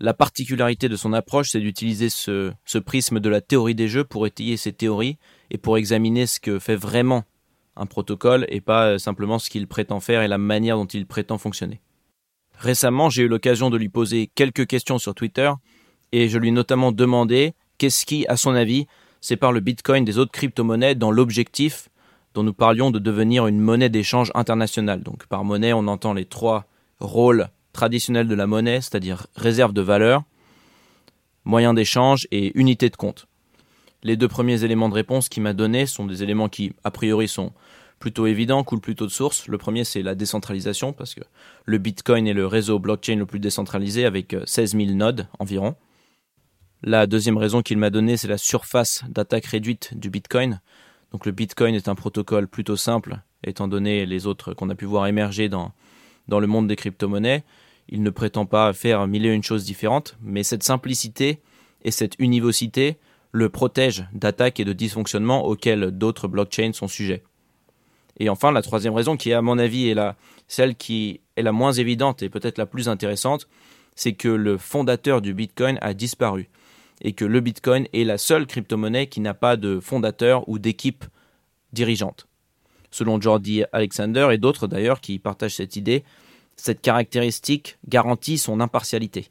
La 0.00 0.14
particularité 0.14 0.88
de 0.88 0.94
son 0.94 1.12
approche, 1.12 1.50
c'est 1.50 1.60
d'utiliser 1.60 2.08
ce, 2.08 2.52
prisme 2.84 3.18
de 3.18 3.28
la 3.28 3.40
théorie 3.40 3.74
des 3.74 3.88
jeux 3.88 4.04
pour 4.04 4.28
étayer 4.28 4.56
ses 4.56 4.72
théories 4.72 5.18
et 5.50 5.58
pour 5.58 5.76
examiner 5.76 6.26
ce 6.26 6.38
que 6.38 6.60
fait 6.60 6.76
vraiment 6.76 7.24
un 7.74 7.86
protocole 7.86 8.46
et 8.48 8.60
pas 8.60 8.86
euh, 8.86 8.98
simplement 8.98 9.38
ce 9.38 9.50
qu'il 9.50 9.66
prétend 9.66 9.98
faire 9.98 10.22
et 10.22 10.28
la 10.28 10.38
manière 10.38 10.76
dont 10.76 10.86
il 10.86 11.06
prétend 11.06 11.38
fonctionner. 11.38 11.80
Récemment, 12.56 13.10
j'ai 13.10 13.22
eu 13.22 13.28
l'occasion 13.28 13.70
de 13.70 13.76
lui 13.76 13.88
poser 13.88 14.30
quelques 14.34 14.66
questions 14.66 14.98
sur 14.98 15.14
Twitter 15.14 15.50
et 16.12 16.28
je 16.28 16.38
lui 16.38 16.48
ai 16.48 16.52
notamment 16.52 16.92
demandé 16.92 17.54
qu'est-ce 17.78 18.06
qui, 18.06 18.26
à 18.28 18.36
son 18.36 18.54
avis, 18.54 18.86
sépare 19.20 19.52
le 19.52 19.60
Bitcoin 19.60 20.04
des 20.04 20.18
autres 20.18 20.32
crypto-monnaies 20.32 20.94
dans 20.94 21.10
l'objectif 21.10 21.88
dont 22.34 22.42
nous 22.44 22.54
parlions 22.54 22.92
de 22.92 23.00
devenir 23.00 23.48
une 23.48 23.60
monnaie 23.60 23.88
d'échange 23.88 24.30
internationale. 24.34 25.02
Donc 25.02 25.26
par 25.26 25.44
monnaie, 25.44 25.72
on 25.72 25.88
entend 25.88 26.12
les 26.14 26.24
trois 26.24 26.66
rôles 27.00 27.48
traditionnel 27.72 28.28
de 28.28 28.34
la 28.34 28.46
monnaie, 28.46 28.80
c'est-à-dire 28.80 29.26
réserve 29.36 29.72
de 29.72 29.82
valeur, 29.82 30.22
moyen 31.44 31.74
d'échange 31.74 32.26
et 32.30 32.58
unité 32.58 32.90
de 32.90 32.96
compte. 32.96 33.26
Les 34.02 34.16
deux 34.16 34.28
premiers 34.28 34.64
éléments 34.64 34.88
de 34.88 34.94
réponse 34.94 35.28
qu'il 35.28 35.42
m'a 35.42 35.54
donnés 35.54 35.86
sont 35.86 36.06
des 36.06 36.22
éléments 36.22 36.48
qui, 36.48 36.72
a 36.84 36.90
priori, 36.90 37.26
sont 37.26 37.52
plutôt 37.98 38.26
évidents, 38.26 38.62
coulent 38.62 38.80
plutôt 38.80 39.06
de 39.06 39.10
source. 39.10 39.48
Le 39.48 39.58
premier, 39.58 39.84
c'est 39.84 40.02
la 40.02 40.14
décentralisation, 40.14 40.92
parce 40.92 41.14
que 41.14 41.20
le 41.64 41.78
Bitcoin 41.78 42.28
est 42.28 42.32
le 42.32 42.46
réseau 42.46 42.78
blockchain 42.78 43.16
le 43.16 43.26
plus 43.26 43.40
décentralisé, 43.40 44.04
avec 44.04 44.36
16 44.44 44.74
euh, 44.74 44.78
000 44.78 44.92
nodes 44.92 45.26
environ. 45.38 45.74
La 46.82 47.08
deuxième 47.08 47.38
raison 47.38 47.60
qu'il 47.62 47.78
m'a 47.78 47.90
donnée, 47.90 48.16
c'est 48.16 48.28
la 48.28 48.38
surface 48.38 49.02
d'attaque 49.08 49.46
réduite 49.46 49.98
du 49.98 50.10
Bitcoin. 50.10 50.60
Donc 51.10 51.26
le 51.26 51.32
Bitcoin 51.32 51.74
est 51.74 51.88
un 51.88 51.96
protocole 51.96 52.46
plutôt 52.46 52.76
simple, 52.76 53.20
étant 53.42 53.66
donné 53.66 54.06
les 54.06 54.26
autres 54.26 54.54
qu'on 54.54 54.70
a 54.70 54.76
pu 54.76 54.84
voir 54.84 55.08
émerger 55.08 55.48
dans, 55.48 55.72
dans 56.28 56.40
le 56.40 56.46
monde 56.46 56.68
des 56.68 56.76
crypto-monnaies. 56.76 57.44
Il 57.88 58.02
ne 58.02 58.10
prétend 58.10 58.46
pas 58.46 58.72
faire 58.72 59.06
mille 59.06 59.26
et 59.26 59.32
une 59.32 59.42
choses 59.42 59.64
différentes, 59.64 60.16
mais 60.22 60.42
cette 60.42 60.62
simplicité 60.62 61.40
et 61.82 61.90
cette 61.90 62.14
univocité 62.18 62.96
le 63.32 63.48
protègent 63.48 64.06
d'attaques 64.12 64.60
et 64.60 64.64
de 64.64 64.72
dysfonctionnements 64.72 65.44
auxquels 65.46 65.90
d'autres 65.90 66.28
blockchains 66.28 66.72
sont 66.72 66.88
sujets. 66.88 67.22
Et 68.18 68.28
enfin, 68.28 68.52
la 68.52 68.62
troisième 68.62 68.94
raison, 68.94 69.16
qui 69.16 69.32
à 69.32 69.42
mon 69.42 69.58
avis 69.58 69.88
est 69.88 69.96
celle 70.48 70.74
qui 70.74 71.20
est 71.36 71.42
la 71.42 71.52
moins 71.52 71.72
évidente 71.72 72.22
et 72.22 72.28
peut-être 72.28 72.58
la 72.58 72.66
plus 72.66 72.88
intéressante, 72.88 73.48
c'est 73.94 74.12
que 74.12 74.28
le 74.28 74.58
fondateur 74.58 75.20
du 75.20 75.34
Bitcoin 75.34 75.78
a 75.80 75.94
disparu 75.94 76.48
et 77.00 77.12
que 77.12 77.24
le 77.24 77.40
Bitcoin 77.40 77.86
est 77.92 78.04
la 78.04 78.18
seule 78.18 78.46
crypto-monnaie 78.46 79.06
qui 79.06 79.20
n'a 79.20 79.34
pas 79.34 79.56
de 79.56 79.80
fondateur 79.80 80.48
ou 80.48 80.58
d'équipe 80.58 81.04
dirigeante. 81.72 82.27
Selon 82.90 83.20
Jordi 83.20 83.64
Alexander 83.72 84.28
et 84.32 84.38
d'autres 84.38 84.66
d'ailleurs 84.66 85.00
qui 85.00 85.18
partagent 85.18 85.56
cette 85.56 85.76
idée, 85.76 86.04
cette 86.56 86.80
caractéristique 86.80 87.78
garantit 87.86 88.38
son 88.38 88.60
impartialité. 88.60 89.30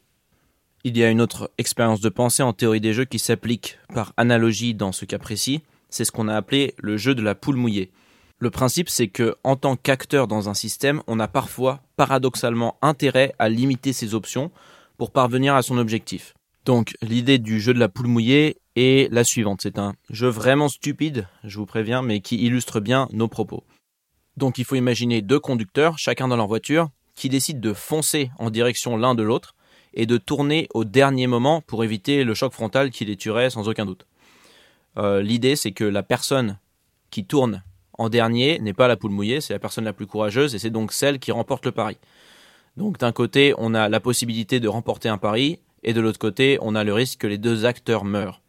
Il 0.84 0.96
y 0.96 1.02
a 1.02 1.10
une 1.10 1.20
autre 1.20 1.50
expérience 1.58 2.00
de 2.00 2.08
pensée 2.08 2.42
en 2.42 2.52
théorie 2.52 2.80
des 2.80 2.92
jeux 2.92 3.04
qui 3.04 3.18
s'applique 3.18 3.78
par 3.92 4.12
analogie 4.16 4.74
dans 4.74 4.92
ce 4.92 5.04
cas 5.04 5.18
précis, 5.18 5.62
c'est 5.90 6.04
ce 6.04 6.12
qu'on 6.12 6.28
a 6.28 6.36
appelé 6.36 6.74
le 6.78 6.96
jeu 6.96 7.14
de 7.14 7.22
la 7.22 7.34
poule 7.34 7.56
mouillée. 7.56 7.90
Le 8.38 8.50
principe, 8.50 8.88
c'est 8.88 9.08
que, 9.08 9.36
en 9.42 9.56
tant 9.56 9.74
qu'acteur 9.74 10.28
dans 10.28 10.48
un 10.48 10.54
système, 10.54 11.02
on 11.08 11.18
a 11.18 11.26
parfois, 11.26 11.82
paradoxalement, 11.96 12.76
intérêt 12.82 13.34
à 13.40 13.48
limiter 13.48 13.92
ses 13.92 14.14
options 14.14 14.52
pour 14.96 15.10
parvenir 15.10 15.56
à 15.56 15.62
son 15.62 15.76
objectif. 15.76 16.34
Donc, 16.68 16.92
l'idée 17.00 17.38
du 17.38 17.60
jeu 17.60 17.72
de 17.72 17.78
la 17.78 17.88
poule 17.88 18.08
mouillée 18.08 18.58
est 18.76 19.10
la 19.10 19.24
suivante. 19.24 19.60
C'est 19.62 19.78
un 19.78 19.94
jeu 20.10 20.28
vraiment 20.28 20.68
stupide, 20.68 21.26
je 21.42 21.56
vous 21.56 21.64
préviens, 21.64 22.02
mais 22.02 22.20
qui 22.20 22.36
illustre 22.44 22.78
bien 22.78 23.08
nos 23.10 23.26
propos. 23.26 23.64
Donc, 24.36 24.58
il 24.58 24.66
faut 24.66 24.74
imaginer 24.74 25.22
deux 25.22 25.40
conducteurs, 25.40 25.96
chacun 25.96 26.28
dans 26.28 26.36
leur 26.36 26.46
voiture, 26.46 26.90
qui 27.14 27.30
décident 27.30 27.58
de 27.58 27.72
foncer 27.72 28.30
en 28.38 28.50
direction 28.50 28.98
l'un 28.98 29.14
de 29.14 29.22
l'autre 29.22 29.54
et 29.94 30.04
de 30.04 30.18
tourner 30.18 30.68
au 30.74 30.84
dernier 30.84 31.26
moment 31.26 31.62
pour 31.62 31.84
éviter 31.84 32.22
le 32.22 32.34
choc 32.34 32.52
frontal 32.52 32.90
qui 32.90 33.06
les 33.06 33.16
tuerait 33.16 33.48
sans 33.48 33.66
aucun 33.66 33.86
doute. 33.86 34.06
Euh, 34.98 35.22
l'idée, 35.22 35.56
c'est 35.56 35.72
que 35.72 35.84
la 35.84 36.02
personne 36.02 36.58
qui 37.10 37.24
tourne 37.24 37.64
en 37.94 38.10
dernier 38.10 38.58
n'est 38.58 38.74
pas 38.74 38.88
la 38.88 38.98
poule 38.98 39.12
mouillée, 39.12 39.40
c'est 39.40 39.54
la 39.54 39.58
personne 39.58 39.84
la 39.84 39.94
plus 39.94 40.06
courageuse 40.06 40.54
et 40.54 40.58
c'est 40.58 40.68
donc 40.68 40.92
celle 40.92 41.18
qui 41.18 41.32
remporte 41.32 41.64
le 41.64 41.72
pari. 41.72 41.96
Donc 42.76 42.98
d'un 42.98 43.12
côté, 43.12 43.54
on 43.56 43.72
a 43.72 43.88
la 43.88 44.00
possibilité 44.00 44.60
de 44.60 44.68
remporter 44.68 45.08
un 45.08 45.16
pari 45.16 45.60
et 45.82 45.92
de 45.92 46.00
l'autre 46.00 46.18
côté, 46.18 46.58
on 46.60 46.74
a 46.74 46.84
le 46.84 46.92
risque 46.92 47.20
que 47.20 47.26
les 47.26 47.38
deux 47.38 47.64
acteurs 47.64 48.04
meurent. 48.04 48.40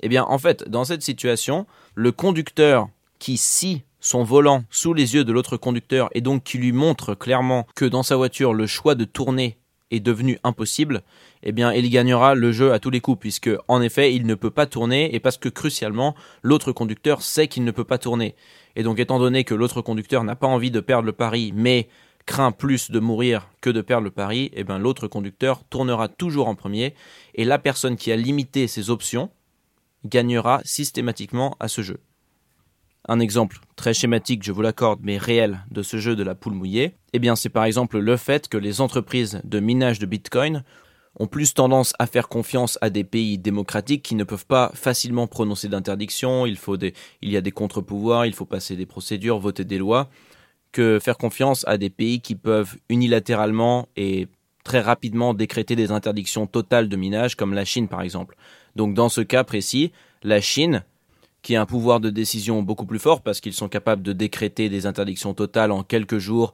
Eh 0.00 0.08
bien, 0.08 0.24
en 0.24 0.38
fait, 0.38 0.68
dans 0.68 0.84
cette 0.84 1.02
situation, 1.02 1.66
le 1.94 2.12
conducteur 2.12 2.88
qui 3.18 3.36
scie 3.36 3.82
son 4.00 4.24
volant 4.24 4.64
sous 4.70 4.94
les 4.94 5.14
yeux 5.14 5.24
de 5.24 5.32
l'autre 5.32 5.56
conducteur 5.56 6.08
et 6.12 6.20
donc 6.20 6.42
qui 6.42 6.58
lui 6.58 6.72
montre 6.72 7.14
clairement 7.14 7.66
que 7.76 7.84
dans 7.84 8.02
sa 8.02 8.16
voiture 8.16 8.54
le 8.54 8.66
choix 8.66 8.94
de 8.94 9.04
tourner 9.04 9.58
est 9.90 10.00
devenu 10.00 10.38
impossible, 10.44 11.02
eh 11.42 11.52
bien 11.52 11.72
il 11.72 11.90
gagnera 11.90 12.34
le 12.34 12.52
jeu 12.52 12.72
à 12.72 12.78
tous 12.78 12.90
les 12.90 13.00
coups 13.00 13.18
puisque 13.20 13.50
en 13.68 13.82
effet 13.82 14.14
il 14.14 14.24
ne 14.24 14.34
peut 14.34 14.50
pas 14.50 14.66
tourner 14.66 15.14
et 15.14 15.20
parce 15.20 15.36
que 15.36 15.48
crucialement 15.48 16.14
l'autre 16.42 16.72
conducteur 16.72 17.22
sait 17.22 17.48
qu'il 17.48 17.64
ne 17.64 17.70
peut 17.72 17.84
pas 17.84 17.98
tourner. 17.98 18.34
Et 18.76 18.82
donc 18.82 18.98
étant 19.00 19.18
donné 19.18 19.44
que 19.44 19.54
l'autre 19.54 19.82
conducteur 19.82 20.24
n'a 20.24 20.36
pas 20.36 20.46
envie 20.46 20.70
de 20.70 20.80
perdre 20.80 21.06
le 21.06 21.12
pari 21.12 21.52
mais 21.54 21.88
craint 22.26 22.52
plus 22.52 22.90
de 22.90 23.00
mourir 23.00 23.48
que 23.60 23.70
de 23.70 23.80
perdre 23.80 24.04
le 24.04 24.10
pari, 24.10 24.50
eh 24.54 24.64
bien 24.64 24.78
l'autre 24.78 25.08
conducteur 25.08 25.64
tournera 25.64 26.08
toujours 26.08 26.48
en 26.48 26.54
premier 26.54 26.94
et 27.34 27.44
la 27.44 27.58
personne 27.58 27.96
qui 27.96 28.12
a 28.12 28.16
limité 28.16 28.66
ses 28.66 28.90
options 28.90 29.30
gagnera 30.04 30.60
systématiquement 30.64 31.56
à 31.60 31.68
ce 31.68 31.82
jeu. 31.82 32.00
Un 33.08 33.18
exemple 33.18 33.58
très 33.76 33.94
schématique, 33.94 34.42
je 34.42 34.52
vous 34.52 34.62
l'accorde, 34.62 35.00
mais 35.02 35.16
réel 35.18 35.64
de 35.70 35.82
ce 35.82 35.96
jeu 35.98 36.16
de 36.16 36.22
la 36.22 36.34
poule 36.34 36.52
mouillée, 36.52 36.94
eh 37.12 37.18
bien 37.18 37.34
c'est 37.34 37.48
par 37.48 37.64
exemple 37.64 37.98
le 37.98 38.16
fait 38.16 38.48
que 38.48 38.58
les 38.58 38.80
entreprises 38.80 39.40
de 39.44 39.60
minage 39.60 39.98
de 39.98 40.06
Bitcoin 40.06 40.64
ont 41.18 41.26
plus 41.26 41.54
tendance 41.54 41.92
à 41.98 42.06
faire 42.06 42.28
confiance 42.28 42.78
à 42.80 42.90
des 42.90 43.04
pays 43.04 43.38
démocratiques 43.38 44.02
qui 44.02 44.14
ne 44.14 44.24
peuvent 44.24 44.46
pas 44.46 44.70
facilement 44.74 45.26
prononcer 45.26 45.68
d'interdiction, 45.68 46.46
il, 46.46 46.58
il 47.22 47.30
y 47.30 47.36
a 47.36 47.40
des 47.40 47.50
contre-pouvoirs, 47.50 48.26
il 48.26 48.34
faut 48.34 48.44
passer 48.44 48.76
des 48.76 48.86
procédures, 48.86 49.38
voter 49.38 49.64
des 49.64 49.78
lois, 49.78 50.08
que 50.72 50.98
faire 51.00 51.18
confiance 51.18 51.66
à 51.66 51.78
des 51.78 51.90
pays 51.90 52.20
qui 52.20 52.34
peuvent 52.34 52.76
unilatéralement 52.88 53.88
et 53.96 54.28
très 54.64 54.80
rapidement 54.80 55.34
décréter 55.34 55.76
des 55.76 55.90
interdictions 55.90 56.46
totales 56.46 56.88
de 56.88 56.96
minage, 56.96 57.34
comme 57.34 57.54
la 57.54 57.64
Chine 57.64 57.88
par 57.88 58.02
exemple. 58.02 58.36
Donc 58.76 58.94
dans 58.94 59.08
ce 59.08 59.20
cas 59.20 59.44
précis, 59.44 59.92
la 60.22 60.40
Chine 60.40 60.84
qui 61.42 61.56
a 61.56 61.60
un 61.62 61.66
pouvoir 61.66 62.00
de 62.00 62.10
décision 62.10 62.62
beaucoup 62.62 62.86
plus 62.86 62.98
fort 62.98 63.22
parce 63.22 63.40
qu'ils 63.40 63.54
sont 63.54 63.68
capables 63.68 64.02
de 64.02 64.12
décréter 64.12 64.68
des 64.68 64.86
interdictions 64.86 65.34
totales 65.34 65.72
en 65.72 65.82
quelques 65.82 66.18
jours 66.18 66.52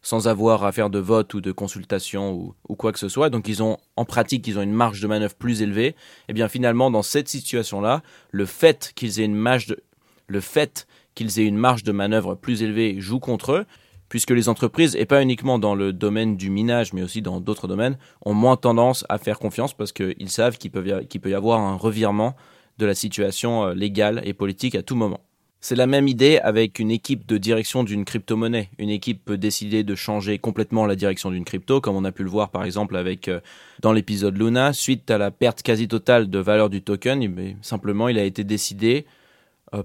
sans 0.00 0.26
avoir 0.26 0.64
à 0.64 0.72
faire 0.72 0.90
de 0.90 0.98
vote 0.98 1.32
ou 1.34 1.40
de 1.40 1.52
consultation 1.52 2.54
ou, 2.68 2.74
quoi 2.74 2.92
que 2.92 2.98
ce 2.98 3.08
soit. 3.08 3.30
Donc 3.30 3.46
ils 3.46 3.62
ont 3.62 3.78
en 3.96 4.04
pratique 4.04 4.46
ils 4.48 4.58
ont 4.58 4.62
une 4.62 4.72
marge 4.72 5.00
de 5.00 5.06
manœuvre 5.06 5.34
plus 5.34 5.62
élevée. 5.62 5.88
Et 5.88 5.94
eh 6.30 6.32
bien 6.32 6.48
finalement 6.48 6.90
dans 6.90 7.02
cette 7.02 7.28
situation-là, 7.28 8.02
le 8.30 8.46
fait 8.46 8.92
qu'ils 8.96 9.20
aient 9.20 9.24
une 9.24 9.34
marge 9.34 9.66
de, 9.66 9.80
le 10.26 10.40
fait 10.40 10.86
qu'ils 11.14 11.40
aient 11.40 11.46
une 11.46 11.56
marge 11.56 11.84
de 11.84 11.92
manœuvre 11.92 12.34
plus 12.34 12.62
élevée 12.62 13.00
joue 13.00 13.20
contre 13.20 13.52
eux 13.52 13.66
puisque 14.12 14.32
les 14.32 14.50
entreprises, 14.50 14.94
et 14.94 15.06
pas 15.06 15.22
uniquement 15.22 15.58
dans 15.58 15.74
le 15.74 15.90
domaine 15.90 16.36
du 16.36 16.50
minage, 16.50 16.92
mais 16.92 17.02
aussi 17.02 17.22
dans 17.22 17.40
d'autres 17.40 17.66
domaines, 17.66 17.96
ont 18.26 18.34
moins 18.34 18.58
tendance 18.58 19.06
à 19.08 19.16
faire 19.16 19.38
confiance 19.38 19.72
parce 19.72 19.90
qu'ils 19.90 20.28
savent 20.28 20.58
qu'il 20.58 20.70
peut, 20.70 20.84
y 20.84 21.34
avoir 21.34 21.60
un 21.60 21.76
revirement 21.76 22.36
de 22.76 22.84
la 22.84 22.94
situation 22.94 23.64
euh, 23.64 23.72
légale 23.72 24.20
et 24.26 24.34
politique 24.34 24.74
à 24.74 24.82
tout 24.82 24.96
moment. 24.96 25.20
C'est 25.62 25.76
la 25.76 25.86
même 25.86 26.08
idée 26.08 26.38
avec 26.40 26.78
une 26.78 26.90
équipe 26.90 27.24
de 27.26 27.38
direction 27.38 27.84
d'une 27.84 28.04
crypto-monnaie. 28.04 28.68
Une 28.76 28.90
équipe 28.90 29.24
peut 29.24 29.38
décider 29.38 29.82
de 29.82 29.94
changer 29.94 30.38
complètement 30.38 30.84
la 30.84 30.94
direction 30.94 31.30
d'une 31.30 31.46
crypto, 31.46 31.80
comme 31.80 31.96
on 31.96 32.04
a 32.04 32.12
pu 32.12 32.22
le 32.22 32.28
voir 32.28 32.50
par 32.50 32.64
exemple 32.64 32.98
avec 32.98 33.28
euh, 33.28 33.40
dans 33.80 33.94
l'épisode 33.94 34.36
Luna, 34.36 34.74
suite 34.74 35.10
à 35.10 35.16
la 35.16 35.30
perte 35.30 35.62
quasi 35.62 35.88
totale 35.88 36.28
de 36.28 36.38
valeur 36.38 36.68
du 36.68 36.82
token. 36.82 37.26
Mais 37.28 37.56
simplement, 37.62 38.10
il 38.10 38.18
a 38.18 38.24
été 38.24 38.44
décidé 38.44 39.06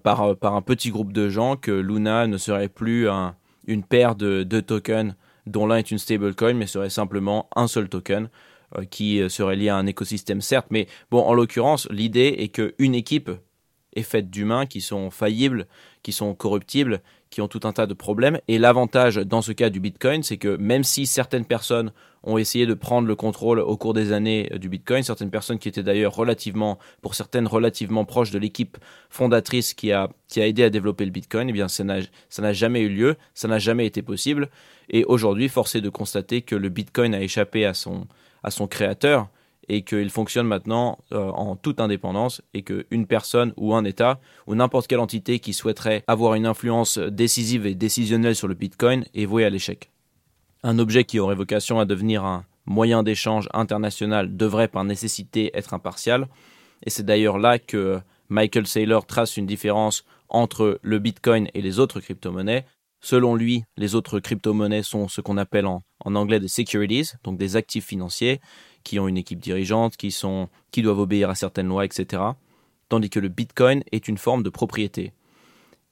par, 0.03 0.35
par 0.35 0.55
un 0.55 0.61
petit 0.61 0.89
groupe 0.89 1.13
de 1.13 1.29
gens 1.29 1.55
que 1.55 1.71
Luna 1.71 2.27
ne 2.27 2.37
serait 2.37 2.69
plus 2.69 3.07
une 3.67 3.83
paire 3.83 4.15
de 4.15 4.59
tokens 4.59 5.15
dont 5.47 5.65
l'un 5.65 5.77
est 5.77 5.91
une 5.91 5.97
stablecoin, 5.97 6.53
mais 6.53 6.67
serait 6.67 6.89
simplement 6.89 7.49
un 7.55 7.67
seul 7.67 7.89
token 7.89 8.29
euh, 8.77 8.85
qui 8.85 9.21
serait 9.29 9.55
lié 9.55 9.69
à 9.69 9.77
un 9.77 9.85
écosystème 9.85 10.41
certes. 10.41 10.67
Mais 10.69 10.87
bon, 11.09 11.21
en 11.21 11.33
l'occurrence, 11.33 11.87
l'idée 11.89 12.35
est 12.37 12.49
qu'une 12.49 12.95
équipe 12.95 13.31
est 13.95 14.03
faite 14.03 14.29
d'humains 14.29 14.65
qui 14.65 14.81
sont 14.81 15.09
faillibles, 15.09 15.67
qui 16.03 16.11
sont 16.11 16.35
corruptibles, 16.35 17.01
qui 17.29 17.41
ont 17.41 17.47
tout 17.47 17.61
un 17.63 17.73
tas 17.73 17.85
de 17.85 17.93
problèmes. 17.93 18.39
Et 18.47 18.57
l'avantage 18.57 19.15
dans 19.17 19.41
ce 19.41 19.51
cas 19.51 19.69
du 19.69 19.79
Bitcoin, 19.79 20.23
c'est 20.23 20.37
que 20.37 20.57
même 20.57 20.83
si 20.83 21.05
certaines 21.05 21.45
personnes 21.45 21.91
ont 22.23 22.37
essayé 22.37 22.65
de 22.65 22.73
prendre 22.73 23.07
le 23.07 23.15
contrôle 23.15 23.59
au 23.59 23.77
cours 23.77 23.93
des 23.93 24.11
années 24.11 24.49
du 24.59 24.69
Bitcoin, 24.69 25.03
certaines 25.03 25.29
personnes 25.29 25.59
qui 25.59 25.69
étaient 25.69 25.83
d'ailleurs 25.83 26.15
relativement, 26.15 26.77
pour 27.01 27.15
certaines 27.15 27.47
relativement 27.47 28.05
proches 28.05 28.31
de 28.31 28.39
l'équipe 28.39 28.77
fondatrice 29.09 29.73
qui 29.73 29.91
a, 29.91 30.09
qui 30.27 30.41
a 30.41 30.47
aidé 30.47 30.63
à 30.63 30.69
développer 30.69 31.05
le 31.05 31.11
Bitcoin, 31.11 31.49
eh 31.49 31.53
bien 31.53 31.67
ça 31.67 31.83
n'a 31.83 32.53
jamais 32.53 32.81
eu 32.81 32.89
lieu, 32.89 33.15
ça 33.33 33.47
n'a 33.47 33.59
jamais 33.59 33.85
été 33.85 34.01
possible. 34.01 34.49
Et 34.89 35.05
aujourd'hui, 35.05 35.49
force 35.49 35.75
est 35.75 35.81
de 35.81 35.89
constater 35.89 36.41
que 36.41 36.55
le 36.55 36.69
Bitcoin 36.69 37.13
a 37.13 37.21
échappé 37.21 37.65
à 37.65 37.73
son, 37.73 38.07
à 38.43 38.51
son 38.51 38.67
créateur 38.67 39.29
et 39.69 39.81
qu'il 39.81 40.09
fonctionne 40.09 40.47
maintenant 40.47 40.97
euh, 41.11 41.29
en 41.29 41.55
toute 41.55 41.79
indépendance 41.79 42.41
et 42.53 42.63
qu'une 42.63 43.05
personne 43.07 43.53
ou 43.57 43.73
un 43.73 43.83
État 43.83 44.19
ou 44.47 44.55
n'importe 44.55 44.87
quelle 44.87 44.99
entité 44.99 45.39
qui 45.39 45.53
souhaiterait 45.53 46.03
avoir 46.07 46.35
une 46.35 46.45
influence 46.45 46.97
décisive 46.97 47.65
et 47.65 47.75
décisionnelle 47.75 48.35
sur 48.35 48.47
le 48.47 48.53
Bitcoin 48.53 49.05
est 49.13 49.25
vouée 49.25 49.45
à 49.45 49.49
l'échec. 49.49 49.91
Un 50.63 50.79
objet 50.79 51.03
qui 51.03 51.19
aurait 51.19 51.35
vocation 51.35 51.79
à 51.79 51.85
devenir 51.85 52.23
un 52.23 52.45
moyen 52.65 53.03
d'échange 53.03 53.47
international 53.53 54.35
devrait 54.35 54.67
par 54.67 54.83
nécessité 54.83 55.51
être 55.53 55.73
impartial 55.73 56.27
et 56.85 56.89
c'est 56.89 57.05
d'ailleurs 57.05 57.37
là 57.37 57.59
que 57.59 57.99
Michael 58.29 58.67
Saylor 58.67 59.05
trace 59.05 59.37
une 59.37 59.45
différence 59.45 60.03
entre 60.29 60.79
le 60.81 60.99
Bitcoin 60.99 61.47
et 61.53 61.61
les 61.61 61.79
autres 61.79 61.99
crypto-monnaies. 61.99 62.65
Selon 62.99 63.35
lui, 63.35 63.63
les 63.77 63.95
autres 63.95 64.19
crypto-monnaies 64.19 64.83
sont 64.83 65.07
ce 65.07 65.21
qu'on 65.21 65.37
appelle 65.37 65.65
en, 65.65 65.83
en 66.03 66.15
anglais 66.15 66.39
des 66.39 66.47
securities, 66.47 67.11
donc 67.23 67.37
des 67.37 67.55
actifs 67.55 67.85
financiers, 67.85 68.41
qui 68.87 68.99
ont 68.99 69.09
une 69.09 69.17
équipe 69.17 69.41
dirigeante, 69.41 69.97
qui, 69.97 70.81
doivent 70.81 70.99
obéir 70.99 71.29
à 71.29 71.35
certaines 71.35 71.67
lois, 71.67 71.83
etc. 71.83 72.23
Tandis 72.87 73.09
que 73.09 73.19
le 73.19 73.27
Bitcoin 73.27 73.83
est 73.91 74.07
une 74.07 74.17
forme 74.17 74.43
de 74.43 74.49
propriété. 74.49 75.11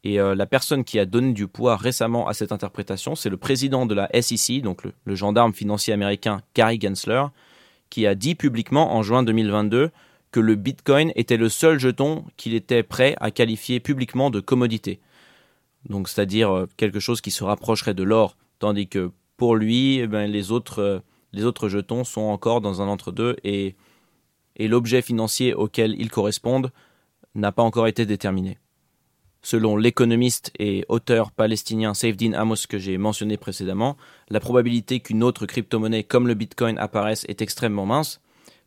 Et 0.05 0.17
euh, 0.17 0.33
la 0.33 0.45
personne 0.45 0.85
qui 0.85 0.97
a 0.97 1.05
donné 1.05 1.33
du 1.33 1.47
poids 1.47 1.75
récemment 1.75 2.25
à 2.29 2.33
cette 2.33 2.53
interprétation, 2.53 3.15
c'est 3.15 3.29
le 3.29 3.35
président 3.35 3.85
de 3.85 3.93
la 3.93 4.09
SEC, 4.21 4.61
donc 4.61 4.83
le, 4.85 5.15
gendarme 5.15 5.53
financier 5.53 5.93
américain 5.93 6.41
Gary 6.55 6.79
Gensler, 6.81 7.23
qui 7.89 8.07
a 8.07 8.15
dit 8.15 8.33
publiquement 8.33 8.95
en 8.95 9.03
juin 9.03 9.23
2022 9.23 9.91
que 10.31 10.39
le 10.39 10.55
Bitcoin 10.55 11.11
était 11.15 11.35
le 11.35 11.49
seul 11.49 11.79
jeton 11.79 12.23
qu'il 12.37 12.53
était 12.53 12.83
prêt 12.83 13.15
à 13.19 13.29
qualifier 13.29 13.81
publiquement 13.81 14.29
de 14.29 14.39
commodité. 14.39 15.01
Donc 15.89 16.07
c'est-à-dire 16.07 16.49
euh, 16.49 16.69
quelque 16.77 17.01
chose 17.01 17.19
qui 17.19 17.31
se 17.31 17.43
rapprocherait 17.43 17.93
de 17.93 18.03
l'or, 18.03 18.37
tandis 18.59 18.87
que 18.87 19.11
pour 19.35 19.57
lui, 19.57 19.99
eh 19.99 20.07
ben, 20.07 20.31
les 20.31 20.53
autres 20.53 20.79
euh, 20.79 20.99
les 21.35 21.43
autres 21.43 21.67
jetons 21.67 22.05
sont 22.05 22.21
encore 22.21 22.61
dans 22.61 22.81
un 22.81 22.87
entre-deux 22.87 23.35
et, 23.43 23.75
et 24.55 24.67
l'objet 24.69 25.01
financier 25.01 25.53
auquel 25.53 25.93
ils 25.99 26.09
correspondent 26.09 26.71
n'a 27.35 27.51
pas 27.51 27.61
encore 27.61 27.87
été 27.87 28.05
déterminé. 28.05 28.57
Selon 29.41 29.75
l'économiste 29.75 30.51
et 30.57 30.85
auteur 30.87 31.31
palestinien 31.31 31.93
Saifdin 31.93 32.33
Amos 32.33 32.65
que 32.69 32.79
j'ai 32.79 32.97
mentionné 32.97 33.35
précédemment, 33.35 33.97
la 34.29 34.39
probabilité 34.39 35.01
qu'une 35.01 35.23
autre 35.23 35.45
crypto-monnaie 35.45 36.03
comme 36.03 36.27
le 36.27 36.33
Bitcoin 36.33 36.79
apparaisse 36.79 37.25
est 37.27 37.41
extrêmement 37.41 37.85
mince, 37.85 38.21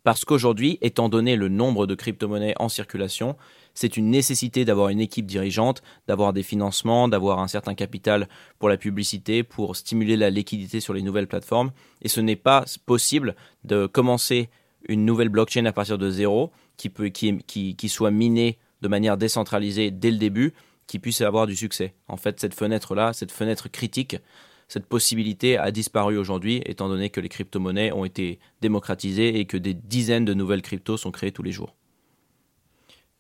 parce 0.05 0.25
qu'aujourd'hui, 0.25 0.79
étant 0.81 1.09
donné 1.09 1.37
le 1.37 1.49
nombre 1.49 1.87
de 1.87 1.95
crypto-monnaies 1.95 2.55
en 2.59 2.69
circulation, 2.69 3.37
c'est 3.75 3.97
une 3.97 4.11
nécessité 4.11 4.65
d'avoir 4.65 4.89
une 4.89 5.01
équipe 5.01 5.27
dirigeante, 5.27 5.83
d'avoir 6.07 6.33
des 6.33 6.43
financements, 6.43 7.09
d'avoir 7.09 7.39
un 7.39 7.49
certain 7.49 7.75
capital 7.75 8.29
pour 8.59 8.69
la 8.69 8.77
publicité, 8.77 9.43
pour 9.43 9.77
stimuler 9.77 10.17
la 10.17 10.31
liquidité 10.31 10.81
sur 10.81 10.95
les 10.95 11.03
nouvelles 11.03 11.29
plateformes. 11.29 11.71
Et 12.03 12.09
ce 12.09 12.21
n'est 12.21 12.37
pas 12.37 12.65
possible 12.87 13.37
de 13.65 13.87
commencer 13.87 14.49
une 14.89 15.05
nouvelle 15.05 15.29
blockchain 15.29 15.65
à 15.67 15.73
partir 15.73 15.99
de 15.99 16.11
zéro, 16.11 16.51
qui, 16.77 16.89
peut, 16.89 17.09
qui, 17.09 17.45
qui, 17.45 17.89
soit 17.89 18.11
minée 18.11 18.59
de 18.83 18.89
manière 18.89 19.17
décentralisée 19.17 19.91
dès 19.91 20.11
le 20.11 20.17
début, 20.19 20.55
qui 20.87 20.99
puisse 20.99 21.21
avoir 21.21 21.47
du 21.47 21.55
succès. 21.55 21.95
En 22.07 22.17
fait, 22.17 22.41
cette 22.41 22.55
fenêtre-là, 22.55 23.13
cette 23.13 23.33
fenêtre 23.33 23.69
critique, 23.69 24.17
cette 24.68 24.87
possibilité 24.87 25.57
a 25.57 25.70
disparu 25.70 26.18
aujourd'hui, 26.18 26.62
étant 26.66 26.88
donné 26.88 27.09
que 27.09 27.20
les 27.20 27.31
crypto-monnaies 27.31 27.90
ont 27.92 28.04
été 28.04 28.38
démocratisées 28.61 29.40
et 29.40 29.46
que 29.46 29.57
des 29.57 29.72
dizaines 29.72 30.26
de 30.26 30.35
nouvelles 30.35 30.62
cryptos 30.62 30.98
sont 30.98 31.11
créées 31.11 31.33
tous 31.33 31.42
les 31.42 31.52
jours. 31.52 31.74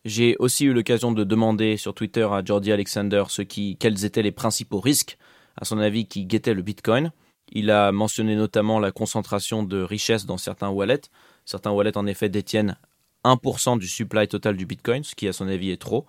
J'ai 0.04 0.36
aussi 0.38 0.66
eu 0.66 0.72
l'occasion 0.74 1.10
de 1.12 1.24
demander 1.24 1.76
sur 1.76 1.94
Twitter 1.94 2.28
à 2.30 2.42
Jordi 2.44 2.70
Alexander 2.70 3.24
ce 3.28 3.42
quels 3.42 4.04
étaient 4.04 4.22
les 4.22 4.30
principaux 4.30 4.80
risques, 4.80 5.18
à 5.56 5.64
son 5.64 5.78
avis, 5.78 6.06
qui 6.06 6.26
guettaient 6.26 6.54
le 6.54 6.62
Bitcoin. 6.62 7.12
Il 7.50 7.70
a 7.70 7.92
mentionné 7.92 8.36
notamment 8.36 8.78
la 8.78 8.92
concentration 8.92 9.62
de 9.62 9.80
richesses 9.82 10.26
dans 10.26 10.36
certains 10.36 10.68
wallets. 10.68 11.08
Certains 11.46 11.72
wallets, 11.72 11.96
en 11.96 12.06
effet, 12.06 12.28
détiennent 12.28 12.76
1% 13.24 13.78
du 13.78 13.88
supply 13.88 14.28
total 14.28 14.56
du 14.56 14.66
Bitcoin, 14.66 15.02
ce 15.02 15.14
qui, 15.14 15.26
à 15.26 15.32
son 15.32 15.48
avis, 15.48 15.70
est 15.70 15.80
trop. 15.80 16.06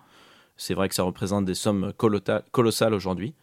C'est 0.58 0.74
vrai 0.74 0.90
que 0.90 0.96
ça 0.96 1.04
représente 1.04 1.46
des 1.46 1.56
sommes 1.56 1.94
colossales 1.98 2.94
aujourd'hui. 2.94 3.34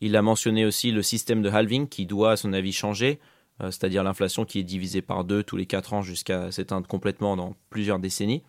Il 0.00 0.16
a 0.16 0.22
mentionné 0.22 0.64
aussi 0.64 0.92
le 0.92 1.02
système 1.02 1.42
de 1.42 1.50
halving 1.50 1.88
qui 1.88 2.06
doit, 2.06 2.32
à 2.32 2.36
son 2.36 2.52
avis, 2.52 2.72
changer, 2.72 3.20
euh, 3.62 3.66
c'est-à-dire 3.70 4.02
l'inflation 4.02 4.44
qui 4.44 4.58
est 4.58 4.64
divisée 4.64 5.02
par 5.02 5.24
deux 5.24 5.42
tous 5.42 5.56
les 5.56 5.66
4 5.66 5.94
ans 5.94 6.02
jusqu'à 6.02 6.50
s'éteindre 6.50 6.86
complètement 6.86 7.36
dans 7.36 7.54
plusieurs 7.68 7.98
décennies. 7.98 8.42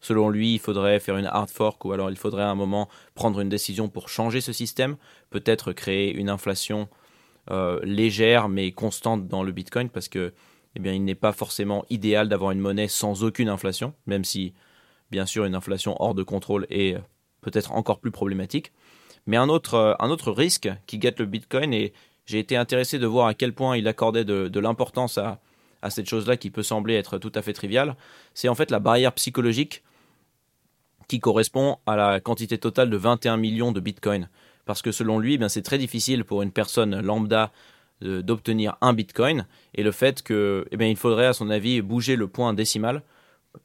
Selon 0.00 0.28
lui, 0.28 0.54
il 0.54 0.58
faudrait 0.58 1.00
faire 1.00 1.16
une 1.16 1.26
hard 1.26 1.48
fork 1.48 1.84
ou 1.84 1.92
alors 1.92 2.10
il 2.10 2.16
faudrait 2.16 2.42
à 2.42 2.50
un 2.50 2.54
moment 2.54 2.88
prendre 3.14 3.40
une 3.40 3.48
décision 3.48 3.88
pour 3.88 4.08
changer 4.08 4.42
ce 4.42 4.52
système, 4.52 4.96
peut-être 5.30 5.72
créer 5.72 6.12
une 6.14 6.28
inflation 6.28 6.88
euh, 7.50 7.80
légère 7.82 8.48
mais 8.48 8.72
constante 8.72 9.28
dans 9.28 9.42
le 9.42 9.52
Bitcoin 9.52 9.88
parce 9.88 10.08
que 10.08 10.32
eh 10.76 10.80
bien, 10.80 10.92
il 10.92 11.04
n'est 11.04 11.14
pas 11.14 11.32
forcément 11.32 11.84
idéal 11.88 12.28
d'avoir 12.28 12.50
une 12.50 12.58
monnaie 12.58 12.88
sans 12.88 13.22
aucune 13.22 13.48
inflation, 13.48 13.94
même 14.06 14.24
si 14.24 14.54
bien 15.10 15.24
sûr 15.24 15.44
une 15.44 15.54
inflation 15.54 15.96
hors 16.00 16.14
de 16.14 16.22
contrôle 16.22 16.66
est 16.68 16.96
euh, 16.96 17.00
peut-être 17.40 17.72
encore 17.72 18.00
plus 18.00 18.10
problématique. 18.10 18.72
Mais 19.26 19.36
un 19.36 19.48
autre, 19.48 19.74
euh, 19.74 19.94
un 19.98 20.10
autre 20.10 20.32
risque 20.32 20.68
qui 20.86 20.98
guette 20.98 21.20
le 21.20 21.26
Bitcoin, 21.26 21.72
et 21.72 21.92
j'ai 22.26 22.38
été 22.38 22.56
intéressé 22.56 22.98
de 22.98 23.06
voir 23.06 23.26
à 23.26 23.34
quel 23.34 23.52
point 23.52 23.76
il 23.76 23.88
accordait 23.88 24.24
de, 24.24 24.60
l'importance 24.60 25.18
à, 25.18 25.40
cette 25.90 26.08
chose-là 26.08 26.38
qui 26.38 26.50
peut 26.50 26.62
sembler 26.62 26.94
être 26.94 27.18
tout 27.18 27.32
à 27.34 27.42
fait 27.42 27.52
triviale, 27.52 27.94
c'est 28.32 28.48
en 28.48 28.54
fait 28.54 28.70
la 28.70 28.78
barrière 28.78 29.12
psychologique 29.12 29.82
qui 31.08 31.20
correspond 31.20 31.76
à 31.84 31.94
la 31.94 32.20
quantité 32.20 32.56
totale 32.56 32.88
de 32.88 32.96
21 32.96 33.36
millions 33.36 33.70
de 33.70 33.80
bitcoins. 33.80 34.30
Parce 34.64 34.80
que 34.80 34.92
selon 34.92 35.18
lui, 35.18 35.38
eh 35.38 35.48
c'est 35.50 35.60
très 35.60 35.76
difficile 35.76 36.24
pour 36.24 36.40
une 36.40 36.52
personne 36.52 37.02
lambda 37.02 37.52
d'obtenir 38.00 38.76
un 38.80 38.94
bitcoin 38.94 39.46
et 39.74 39.82
le 39.82 39.92
fait 39.92 40.22
que 40.22 40.66
eh 40.70 40.94
faudrait 40.94 41.26
à 41.26 41.32
son 41.34 41.50
avis 41.50 41.82
bouger 41.82 42.16
le 42.16 42.28
point 42.28 42.54
décimal 42.54 43.02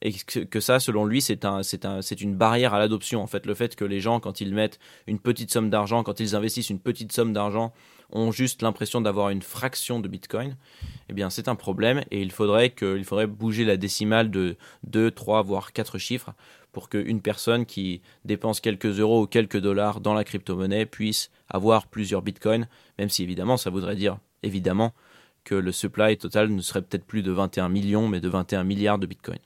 et 0.02 0.13
que, 0.13 0.60
ça 0.60 0.80
selon 0.80 1.06
lui 1.06 1.21
c'est 1.21 1.45
un, 1.45 1.63
c'est 1.63 1.86
un, 1.86 2.02
c'est 2.02 2.21
une 2.21 2.36
barrière 2.36 2.73
à 2.73 2.80
l'adoption 2.80 3.21
en 3.21 3.28
fait 3.28 3.45
le 3.45 3.54
fait 3.54 3.75
que 3.75 3.86
les 3.86 3.99
gens 3.99 4.19
quand 4.19 4.41
ils 4.41 4.54
mettent 4.54 4.80
une 5.08 5.19
petite 5.19 5.52
somme 5.52 5.69
d'argent 5.69 6.04
quand 6.04 6.19
ils 6.19 6.36
investissent 6.36 6.69
une 6.69 6.80
petite 6.80 7.12
somme 7.12 7.34
d'argent 7.34 7.73
ont 8.12 8.32
juste 8.32 8.62
l'impression 8.62 9.02
d'avoir 9.02 9.30
une 9.30 9.41
fraction 9.41 9.99
de 9.99 10.08
bitcoin 10.08 10.56
eh 11.10 11.13
bien 11.13 11.30
c'est 11.30 11.47
un 11.47 11.56
problème 11.56 12.04
et 12.12 12.21
il 12.21 12.32
faudrait 12.32 12.69
que 12.69 12.97
il 12.97 13.04
faudrait 13.04 13.28
bouger 13.28 13.65
la 13.65 13.78
décimale 13.78 14.32
de 14.32 14.58
2 14.84 15.12
3 15.12 15.41
voire 15.43 15.73
4 15.73 15.97
chiffres 15.97 16.34
pour 16.71 16.89
qu'une 16.89 17.21
personne 17.21 17.65
qui 17.65 18.02
dépense 18.25 18.60
quelques 18.60 18.99
euros 18.99 19.23
ou 19.23 19.28
quelques 19.28 19.60
dollars 19.60 20.02
dans 20.02 20.13
la 20.13 20.23
crypto-monnaie 20.23 20.86
puisse 20.86 21.32
avoir 21.49 21.88
plusieurs 21.88 22.21
bitcoins, 22.21 22.67
même 22.97 23.10
si 23.10 23.23
évidemment 23.23 23.58
ça 23.58 23.69
voudrait 23.69 23.95
dire 23.95 24.19
évidemment 24.43 24.93
que 25.43 25.56
le 25.56 25.71
supply 25.71 26.17
total 26.17 26.49
ne 26.54 26.62
serait 26.62 26.82
peut-être 26.82 27.06
plus 27.06 27.23
de 27.23 27.32
21 27.32 27.69
millions 27.69 28.08
mais 28.08 28.19
de 28.19 28.30
21 28.30 28.63
milliards 28.63 28.99
de 28.99 29.08
bitcoins. 29.08 29.39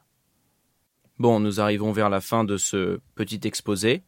Bon, 1.20 1.40
nous 1.40 1.62
arrivons 1.62 1.92
vers 1.92 2.10
la 2.10 2.22
fin 2.22 2.44
de 2.44 2.58
ce 2.58 3.00
petit 3.14 3.40
exposé. 3.44 4.02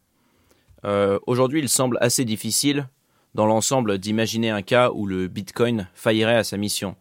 Euh, 0.84 1.20
aujourd'hui, 1.28 1.60
il 1.60 1.68
semble 1.68 1.98
assez 2.00 2.24
difficile 2.24 2.88
dans 3.34 3.46
l'ensemble 3.46 3.98
d'imaginer 3.98 4.50
un 4.50 4.62
cas 4.62 4.90
où 4.90 5.06
le 5.06 5.28
Bitcoin 5.28 5.88
faillirait 5.94 6.34
à 6.34 6.42
sa 6.42 6.56
mission. 6.56 6.96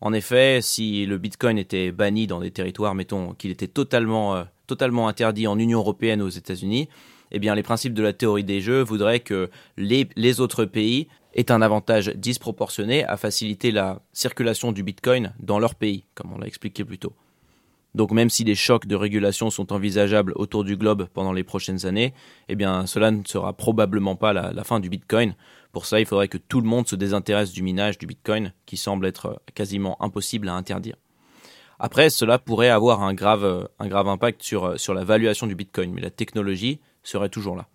En 0.00 0.14
effet, 0.14 0.60
si 0.62 1.04
le 1.04 1.18
Bitcoin 1.18 1.58
était 1.58 1.92
banni 1.92 2.26
dans 2.26 2.40
des 2.40 2.52
territoires, 2.52 2.94
mettons 2.94 3.34
qu'il 3.34 3.50
était 3.50 3.68
totalement 3.68 4.34
euh, 4.34 4.44
interdit 5.06 5.46
en 5.46 5.58
Union 5.58 5.80
européenne 5.80 6.22
aux 6.22 6.30
États-Unis, 6.30 6.88
eh 7.30 7.38
bien 7.38 7.54
les 7.54 7.62
principes 7.62 7.94
de 7.94 8.02
la 8.02 8.14
théorie 8.14 8.44
des 8.44 8.62
jeux 8.62 8.82
voudraient 8.82 9.20
que 9.20 9.50
les 9.76 10.40
autres 10.40 10.64
pays 10.64 11.08
aient 11.34 11.50
un 11.50 11.60
avantage 11.60 12.08
disproportionné 12.14 13.04
à 13.04 13.18
faciliter 13.18 13.72
la 13.72 14.00
circulation 14.14 14.72
du 14.72 14.82
Bitcoin 14.82 15.34
dans 15.38 15.58
leur 15.58 15.74
pays, 15.74 16.06
comme 16.14 16.32
on 16.32 16.38
l'a 16.38 16.46
expliqué 16.46 16.84
plus 16.84 16.98
tôt. 16.98 17.12
Donc 17.94 18.10
même 18.10 18.30
si 18.30 18.44
des 18.44 18.56
chocs 18.56 18.86
de 18.86 18.96
régulation 18.96 19.50
sont 19.50 19.72
envisageables 19.72 20.32
autour 20.36 20.64
du 20.64 20.76
globe 20.76 21.06
pendant 21.14 21.32
les 21.32 21.44
prochaines 21.44 21.86
années, 21.86 22.12
eh 22.48 22.56
cela 22.86 23.10
ne 23.12 23.22
sera 23.24 23.52
probablement 23.52 24.16
pas 24.16 24.32
la, 24.32 24.64
fin 24.64 24.80
du 24.80 24.88
Bitcoin. 24.88 25.36
Pour 25.72 25.86
ça, 25.86 26.00
il 26.00 26.06
faudrait 26.06 26.28
que 26.28 26.38
tout 26.38 26.60
le 26.60 26.68
monde 26.68 26.88
se 26.88 26.96
désintéresse 26.96 27.52
du 27.52 27.62
minage 27.62 27.98
du 27.98 28.06
Bitcoin, 28.06 28.52
qui 28.66 28.76
semble 28.76 29.06
être 29.06 29.40
quasiment 29.54 30.00
impossible 30.02 30.48
à 30.48 30.54
interdire. 30.54 30.96
Après, 31.78 32.10
cela 32.10 32.38
pourrait 32.38 32.68
avoir 32.68 33.02
un 33.02 33.14
grave, 33.14 33.68
grave 33.80 34.08
impact 34.08 34.42
sur, 34.42 34.78
sur 34.78 34.94
la 34.94 35.04
valuation 35.04 35.46
du 35.46 35.54
Bitcoin, 35.54 35.92
mais 35.92 36.00
la 36.00 36.10
technologie 36.10 36.80
serait 37.02 37.28
toujours 37.28 37.56
là. 37.56 37.68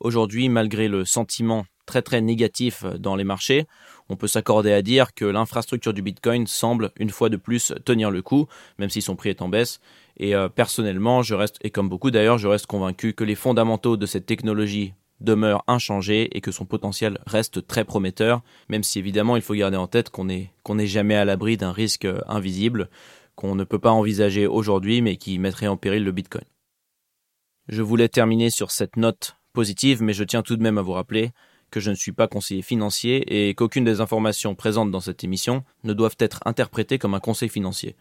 Aujourd'hui, 0.00 0.48
malgré 0.48 0.88
le 0.88 1.04
sentiment 1.04 1.64
très 1.84 2.02
très 2.02 2.20
négatif 2.20 2.84
dans 2.84 3.16
les 3.16 3.24
marchés, 3.24 3.66
on 4.08 4.16
peut 4.16 4.26
s'accorder 4.26 4.72
à 4.72 4.82
dire 4.82 5.14
que 5.14 5.24
l'infrastructure 5.24 5.92
du 5.92 6.02
Bitcoin 6.02 6.46
semble 6.46 6.92
une 6.98 7.10
fois 7.10 7.28
de 7.28 7.36
plus 7.36 7.72
tenir 7.84 8.10
le 8.10 8.22
coup, 8.22 8.46
même 8.78 8.90
si 8.90 9.02
son 9.02 9.16
prix 9.16 9.30
est 9.30 9.42
en 9.42 9.48
baisse. 9.48 9.80
Et 10.16 10.34
euh, 10.34 10.48
personnellement, 10.48 11.22
je 11.22 11.34
reste, 11.34 11.58
et 11.62 11.70
comme 11.70 11.88
beaucoup 11.88 12.10
d'ailleurs, 12.10 12.38
je 12.38 12.48
reste 12.48 12.66
convaincu 12.66 13.12
que 13.12 13.24
les 13.24 13.34
fondamentaux 13.34 13.96
de 13.96 14.06
cette 14.06 14.26
technologie 14.26 14.94
demeurent 15.20 15.64
inchangés 15.66 16.36
et 16.36 16.40
que 16.40 16.52
son 16.52 16.64
potentiel 16.64 17.18
reste 17.26 17.66
très 17.66 17.84
prometteur, 17.84 18.42
même 18.68 18.82
si 18.82 18.98
évidemment 18.98 19.36
il 19.36 19.42
faut 19.42 19.54
garder 19.54 19.76
en 19.76 19.88
tête 19.88 20.10
qu'on 20.10 20.24
n'est 20.24 20.86
jamais 20.86 21.16
à 21.16 21.24
l'abri 21.24 21.56
d'un 21.56 21.72
risque 21.72 22.04
euh, 22.04 22.20
invisible 22.28 22.88
qu'on 23.34 23.54
ne 23.54 23.64
peut 23.64 23.78
pas 23.78 23.92
envisager 23.92 24.46
aujourd'hui 24.46 25.00
mais 25.00 25.16
qui 25.16 25.38
mettrait 25.38 25.68
en 25.68 25.76
péril 25.76 26.04
le 26.04 26.12
Bitcoin. 26.12 26.44
Je 27.68 27.82
voulais 27.82 28.08
terminer 28.08 28.50
sur 28.50 28.70
cette 28.70 28.96
note 28.96 29.36
positive, 29.52 30.02
mais 30.02 30.12
je 30.12 30.24
tiens 30.24 30.42
tout 30.42 30.56
de 30.56 30.62
même 30.62 30.78
à 30.78 30.82
vous 30.82 30.92
rappeler 30.92 31.32
que 31.70 31.80
je 31.80 31.90
ne 31.90 31.94
suis 31.94 32.12
pas 32.12 32.28
conseiller 32.28 32.62
financier 32.62 33.48
et 33.48 33.54
qu'aucune 33.54 33.84
des 33.84 34.00
informations 34.00 34.54
présentes 34.54 34.90
dans 34.90 35.00
cette 35.00 35.24
émission 35.24 35.64
ne 35.84 35.92
doivent 35.92 36.16
être 36.18 36.40
interprétées 36.44 36.98
comme 36.98 37.14
un 37.14 37.20
conseil 37.20 37.48
financier. 37.48 37.96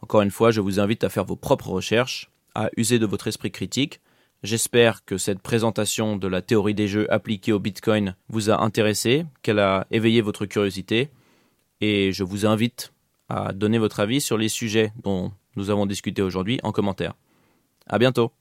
Encore 0.00 0.22
une 0.22 0.30
fois, 0.30 0.50
je 0.50 0.60
vous 0.60 0.80
invite 0.80 1.04
à 1.04 1.08
faire 1.08 1.24
vos 1.24 1.36
propres 1.36 1.68
recherches, 1.68 2.30
à 2.54 2.70
user 2.76 2.98
de 2.98 3.06
votre 3.06 3.28
esprit 3.28 3.50
critique. 3.50 4.00
J'espère 4.42 5.04
que 5.04 5.18
cette 5.18 5.40
présentation 5.40 6.16
de 6.16 6.26
la 6.26 6.42
théorie 6.42 6.74
des 6.74 6.88
jeux 6.88 7.10
appliquée 7.12 7.52
au 7.52 7.60
Bitcoin 7.60 8.16
vous 8.28 8.50
a 8.50 8.60
intéressé, 8.62 9.24
qu'elle 9.42 9.60
a 9.60 9.86
éveillé 9.90 10.20
votre 10.20 10.46
curiosité, 10.46 11.10
et 11.80 12.12
je 12.12 12.24
vous 12.24 12.46
invite 12.46 12.92
à 13.28 13.52
donner 13.52 13.78
votre 13.78 14.00
avis 14.00 14.20
sur 14.20 14.36
les 14.36 14.48
sujets 14.48 14.92
dont 15.02 15.32
nous 15.56 15.70
avons 15.70 15.86
discuté 15.86 16.22
aujourd'hui 16.22 16.58
en 16.62 16.72
commentaire. 16.72 17.14
À 17.86 17.98
bientôt! 17.98 18.32